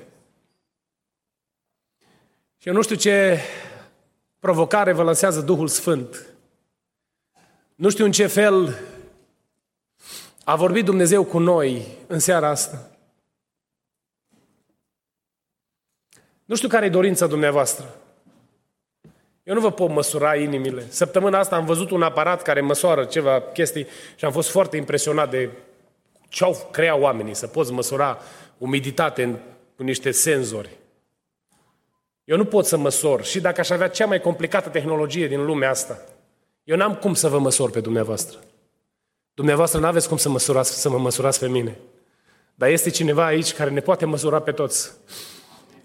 Și 2.69 2.75
eu 2.75 2.81
nu 2.81 2.87
știu 2.87 2.97
ce 2.97 3.41
provocare 4.39 4.93
vă 4.93 5.03
lansează 5.03 5.41
Duhul 5.41 5.69
Sfânt. 5.69 6.27
Nu 7.75 7.91
știu 7.91 8.05
în 8.05 8.13
ce 8.13 8.27
fel 8.27 8.79
a 10.45 10.57
vorbit 10.57 10.85
Dumnezeu 10.85 11.25
cu 11.25 11.39
noi 11.39 11.87
în 12.07 12.19
seara 12.19 12.49
asta. 12.49 12.91
Nu 16.45 16.55
știu 16.57 16.69
care 16.69 16.87
e 16.87 16.89
dorința 16.89 17.27
dumneavoastră. 17.27 17.95
Eu 19.43 19.55
nu 19.55 19.61
vă 19.61 19.73
pot 19.73 19.91
măsura 19.91 20.37
inimile. 20.37 20.87
Săptămâna 20.89 21.39
asta 21.39 21.57
am 21.57 21.65
văzut 21.65 21.91
un 21.91 22.03
aparat 22.03 22.43
care 22.43 22.61
măsoară 22.61 23.05
ceva 23.05 23.41
chestii 23.41 23.87
și 24.17 24.25
am 24.25 24.33
fost 24.33 24.51
foarte 24.51 24.77
impresionat 24.77 25.31
de 25.31 25.51
ce 26.29 26.45
au 26.45 26.69
creat 26.73 27.01
oamenii, 27.01 27.35
să 27.35 27.47
poți 27.47 27.73
măsura 27.73 28.19
umiditate 28.59 29.41
cu 29.77 29.83
niște 29.83 30.11
senzori. 30.11 30.78
Eu 32.29 32.37
nu 32.37 32.45
pot 32.45 32.67
să 32.67 32.77
măsor 32.77 33.25
și 33.25 33.41
dacă 33.41 33.61
aș 33.61 33.71
avea 33.71 33.89
cea 33.89 34.07
mai 34.07 34.21
complicată 34.21 34.69
tehnologie 34.69 35.29
din 35.29 35.45
lumea 35.45 35.71
asta, 35.71 35.99
eu 36.65 36.77
n-am 36.77 36.95
cum 36.95 37.15
să 37.15 37.29
vă 37.29 37.39
măsor 37.39 37.71
pe 37.71 37.81
dumneavoastră. 37.81 38.39
Dumneavoastră 39.35 39.81
nu 39.81 39.87
aveți 39.87 40.09
cum 40.09 40.17
să, 40.17 40.29
măsurați, 40.29 40.81
să 40.81 40.89
mă 40.89 40.99
măsurați 40.99 41.39
pe 41.39 41.49
mine. 41.49 41.79
Dar 42.55 42.69
este 42.69 42.91
cineva 42.91 43.25
aici 43.25 43.53
care 43.53 43.71
ne 43.71 43.81
poate 43.81 44.05
măsura 44.05 44.41
pe 44.41 44.53
toți. 44.53 44.93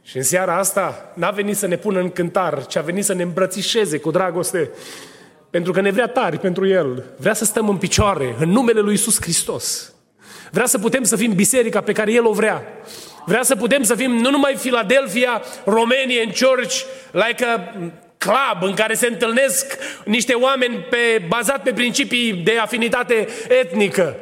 Și 0.01 0.17
în 0.17 0.23
seara 0.23 0.57
asta 0.57 1.11
n-a 1.15 1.31
venit 1.31 1.57
să 1.57 1.67
ne 1.67 1.77
pună 1.77 1.99
în 1.99 2.09
cântar, 2.09 2.65
ci 2.65 2.75
a 2.75 2.81
venit 2.81 3.05
să 3.05 3.13
ne 3.13 3.23
îmbrățișeze 3.23 3.97
cu 3.97 4.11
dragoste, 4.11 4.71
pentru 5.49 5.71
că 5.71 5.81
ne 5.81 5.91
vrea 5.91 6.07
tari 6.07 6.39
pentru 6.39 6.67
El. 6.67 7.03
Vrea 7.17 7.33
să 7.33 7.45
stăm 7.45 7.69
în 7.69 7.77
picioare, 7.77 8.35
în 8.39 8.49
numele 8.49 8.79
Lui 8.79 8.93
Isus 8.93 9.21
Hristos. 9.21 9.93
Vrea 10.51 10.65
să 10.65 10.79
putem 10.79 11.03
să 11.03 11.15
fim 11.15 11.33
biserica 11.33 11.81
pe 11.81 11.91
care 11.91 12.11
El 12.11 12.25
o 12.25 12.33
vrea. 12.33 12.63
Vrea 13.25 13.43
să 13.43 13.55
putem 13.55 13.83
să 13.83 13.95
fim 13.95 14.11
nu 14.11 14.29
numai 14.29 14.53
Philadelphia, 14.53 15.41
Romanian 15.65 16.31
Church, 16.41 16.81
like 17.11 17.45
a 17.45 17.59
club 18.17 18.61
în 18.61 18.73
care 18.73 18.93
se 18.93 19.07
întâlnesc 19.07 19.77
niște 20.05 20.33
oameni 20.33 20.75
pe, 20.75 21.21
bazat 21.27 21.63
pe 21.63 21.73
principii 21.73 22.33
de 22.33 22.57
afinitate 22.57 23.27
etnică, 23.47 24.15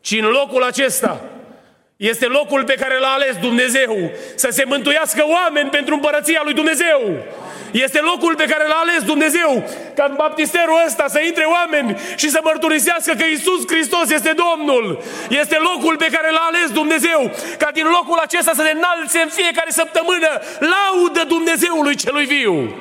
ci 0.00 0.18
în 0.20 0.26
locul 0.26 0.62
acesta 0.62 1.20
este 1.96 2.26
locul 2.26 2.64
pe 2.64 2.74
care 2.74 2.98
l-a 2.98 3.12
ales 3.12 3.36
Dumnezeu 3.40 4.10
să 4.34 4.48
se 4.50 4.64
mântuiască 4.66 5.24
oameni 5.26 5.70
pentru 5.70 5.94
împărăția 5.94 6.40
lui 6.44 6.54
Dumnezeu. 6.54 7.24
Este 7.72 8.00
locul 8.00 8.34
pe 8.36 8.44
care 8.44 8.66
l-a 8.66 8.80
ales 8.84 9.02
Dumnezeu 9.02 9.50
ca 9.94 10.04
în 10.08 10.14
baptisterul 10.16 10.82
ăsta 10.86 11.04
să 11.08 11.20
intre 11.20 11.44
oameni 11.44 11.98
și 12.16 12.30
să 12.30 12.40
mărturisească 12.42 13.12
că 13.18 13.24
Isus 13.24 13.62
Hristos 13.66 14.10
este 14.10 14.34
Domnul. 14.44 15.02
Este 15.28 15.56
locul 15.68 15.96
pe 15.96 16.08
care 16.12 16.30
l-a 16.30 16.46
ales 16.50 16.70
Dumnezeu 16.70 17.30
ca 17.58 17.70
din 17.72 17.86
locul 17.96 18.18
acesta 18.22 18.52
să 18.54 18.62
ne 18.62 18.72
înalțe 18.74 19.18
în 19.18 19.28
fiecare 19.28 19.70
săptămână 19.70 20.30
laudă 20.74 21.22
Dumnezeului 21.28 21.94
celui 21.94 22.24
viu. 22.24 22.74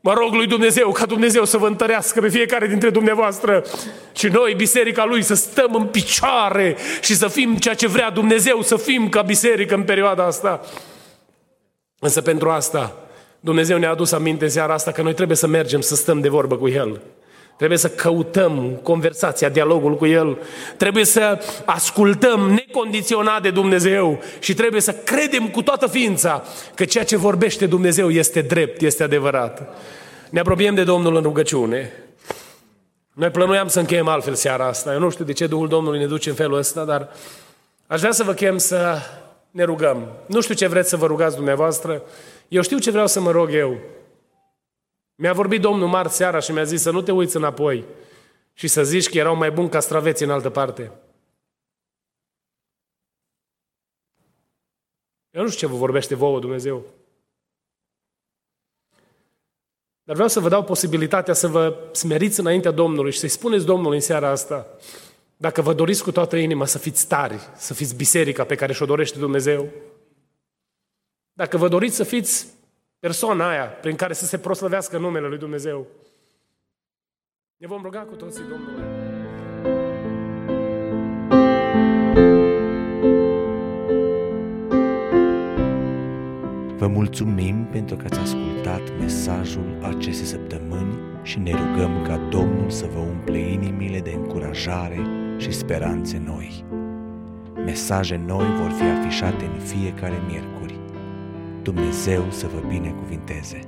Mă 0.00 0.12
rog 0.12 0.34
lui 0.34 0.46
Dumnezeu 0.46 0.92
ca 0.92 1.06
Dumnezeu 1.06 1.44
să 1.44 1.56
vă 1.56 1.66
întărească 1.66 2.20
pe 2.20 2.28
fiecare 2.28 2.66
dintre 2.66 2.90
dumneavoastră 2.90 3.64
și 4.12 4.26
noi, 4.26 4.54
biserica 4.54 5.04
lui, 5.04 5.22
să 5.22 5.34
stăm 5.34 5.74
în 5.74 5.84
picioare 5.84 6.76
și 7.00 7.14
să 7.14 7.28
fim 7.28 7.56
ceea 7.56 7.74
ce 7.74 7.86
vrea 7.86 8.10
Dumnezeu 8.10 8.62
să 8.62 8.76
fim 8.76 9.08
ca 9.08 9.22
biserică 9.22 9.74
în 9.74 9.82
perioada 9.82 10.24
asta. 10.24 10.60
Însă 11.98 12.22
pentru 12.22 12.50
asta, 12.50 12.96
Dumnezeu 13.40 13.78
ne-a 13.78 13.90
adus 13.90 14.12
aminte 14.12 14.44
în 14.44 14.50
seara 14.50 14.72
asta 14.72 14.92
că 14.92 15.02
noi 15.02 15.14
trebuie 15.14 15.36
să 15.36 15.46
mergem 15.46 15.80
să 15.80 15.94
stăm 15.94 16.20
de 16.20 16.28
vorbă 16.28 16.56
cu 16.56 16.68
El. 16.68 17.00
Trebuie 17.56 17.78
să 17.78 17.88
căutăm 17.88 18.80
conversația, 18.82 19.48
dialogul 19.48 19.96
cu 19.96 20.06
El. 20.06 20.38
Trebuie 20.76 21.04
să 21.04 21.44
ascultăm 21.64 22.50
necondiționat 22.50 23.42
de 23.42 23.50
Dumnezeu 23.50 24.20
și 24.38 24.54
trebuie 24.54 24.80
să 24.80 24.92
credem 24.92 25.48
cu 25.48 25.62
toată 25.62 25.86
ființa 25.86 26.42
că 26.74 26.84
ceea 26.84 27.04
ce 27.04 27.16
vorbește 27.16 27.66
Dumnezeu 27.66 28.10
este 28.10 28.40
drept, 28.40 28.80
este 28.80 29.02
adevărat. 29.02 29.76
Ne 30.30 30.40
apropiem 30.40 30.74
de 30.74 30.84
Domnul 30.84 31.16
în 31.16 31.22
rugăciune. 31.22 31.92
Noi 33.12 33.30
plănuiam 33.30 33.68
să 33.68 33.78
încheiem 33.78 34.08
altfel 34.08 34.34
seara 34.34 34.66
asta. 34.66 34.92
Eu 34.92 34.98
nu 34.98 35.10
știu 35.10 35.24
de 35.24 35.32
ce 35.32 35.46
Duhul 35.46 35.68
Domnului 35.68 35.98
ne 35.98 36.06
duce 36.06 36.28
în 36.28 36.34
felul 36.34 36.58
ăsta, 36.58 36.84
dar 36.84 37.08
aș 37.86 38.00
vrea 38.00 38.12
să 38.12 38.22
vă 38.22 38.32
chem 38.32 38.58
să 38.58 38.98
ne 39.50 39.64
rugăm. 39.64 40.06
Nu 40.26 40.40
știu 40.40 40.54
ce 40.54 40.66
vreți 40.66 40.88
să 40.88 40.96
vă 40.96 41.06
rugați 41.06 41.36
dumneavoastră. 41.36 42.02
Eu 42.48 42.62
știu 42.62 42.78
ce 42.78 42.90
vreau 42.90 43.06
să 43.06 43.20
mă 43.20 43.30
rog 43.30 43.52
eu. 43.52 43.78
Mi-a 45.14 45.32
vorbit 45.32 45.60
Domnul 45.60 45.88
marți 45.88 46.16
seara 46.16 46.38
și 46.38 46.52
mi-a 46.52 46.64
zis 46.64 46.82
să 46.82 46.90
nu 46.90 47.02
te 47.02 47.12
uiți 47.12 47.36
înapoi 47.36 47.84
și 48.52 48.68
să 48.68 48.84
zici 48.84 49.08
că 49.08 49.18
erau 49.18 49.36
mai 49.36 49.50
buni 49.50 49.68
castraveți 49.68 50.22
în 50.22 50.30
altă 50.30 50.50
parte. 50.50 50.92
Eu 55.30 55.42
nu 55.42 55.48
știu 55.48 55.66
ce 55.66 55.72
vă 55.72 55.78
vorbește 55.78 56.14
vouă 56.14 56.40
Dumnezeu. 56.40 56.84
Dar 60.02 60.14
vreau 60.14 60.28
să 60.28 60.40
vă 60.40 60.48
dau 60.48 60.64
posibilitatea 60.64 61.34
să 61.34 61.48
vă 61.48 61.88
smeriți 61.92 62.40
înaintea 62.40 62.70
Domnului 62.70 63.12
și 63.12 63.18
să-i 63.18 63.28
spuneți 63.28 63.64
Domnului 63.64 63.96
în 63.96 64.02
seara 64.02 64.28
asta, 64.28 64.66
dacă 65.36 65.62
vă 65.62 65.72
doriți 65.72 66.02
cu 66.02 66.12
toată 66.12 66.36
inima 66.36 66.64
să 66.64 66.78
fiți 66.78 67.06
tari, 67.06 67.38
să 67.56 67.74
fiți 67.74 67.94
biserica 67.94 68.44
pe 68.44 68.54
care 68.54 68.72
și-o 68.72 68.86
dorește 68.86 69.18
Dumnezeu, 69.18 69.68
dacă 71.38 71.56
vă 71.56 71.68
doriți 71.68 71.96
să 71.96 72.04
fiți 72.04 72.46
persoana 72.98 73.48
aia 73.48 73.64
prin 73.64 73.96
care 73.96 74.12
să 74.12 74.24
se 74.24 74.38
proslăvească 74.38 74.98
numele 74.98 75.26
Lui 75.26 75.38
Dumnezeu, 75.38 75.86
ne 77.56 77.66
vom 77.66 77.82
ruga 77.82 78.00
cu 78.00 78.14
toții 78.14 78.44
Domnului. 78.48 78.82
Vă 86.76 86.86
mulțumim 86.86 87.68
pentru 87.70 87.96
că 87.96 88.04
ați 88.10 88.18
ascultat 88.18 88.98
mesajul 88.98 89.78
acestei 89.82 90.26
săptămâni 90.26 90.98
și 91.22 91.38
ne 91.38 91.50
rugăm 91.50 92.02
ca 92.02 92.16
Domnul 92.16 92.70
să 92.70 92.86
vă 92.86 92.98
umple 92.98 93.38
inimile 93.38 94.00
de 94.00 94.10
încurajare 94.10 95.06
și 95.36 95.52
speranțe 95.52 96.22
noi. 96.24 96.64
Mesaje 97.54 98.16
noi 98.16 98.46
vor 98.60 98.70
fi 98.70 98.82
afișate 98.82 99.44
în 99.44 99.58
fiecare 99.58 100.22
miercuri. 100.26 100.77
Dumnezeu 101.68 102.30
să 102.30 102.46
vă 102.46 102.68
binecuvinteze! 102.68 103.67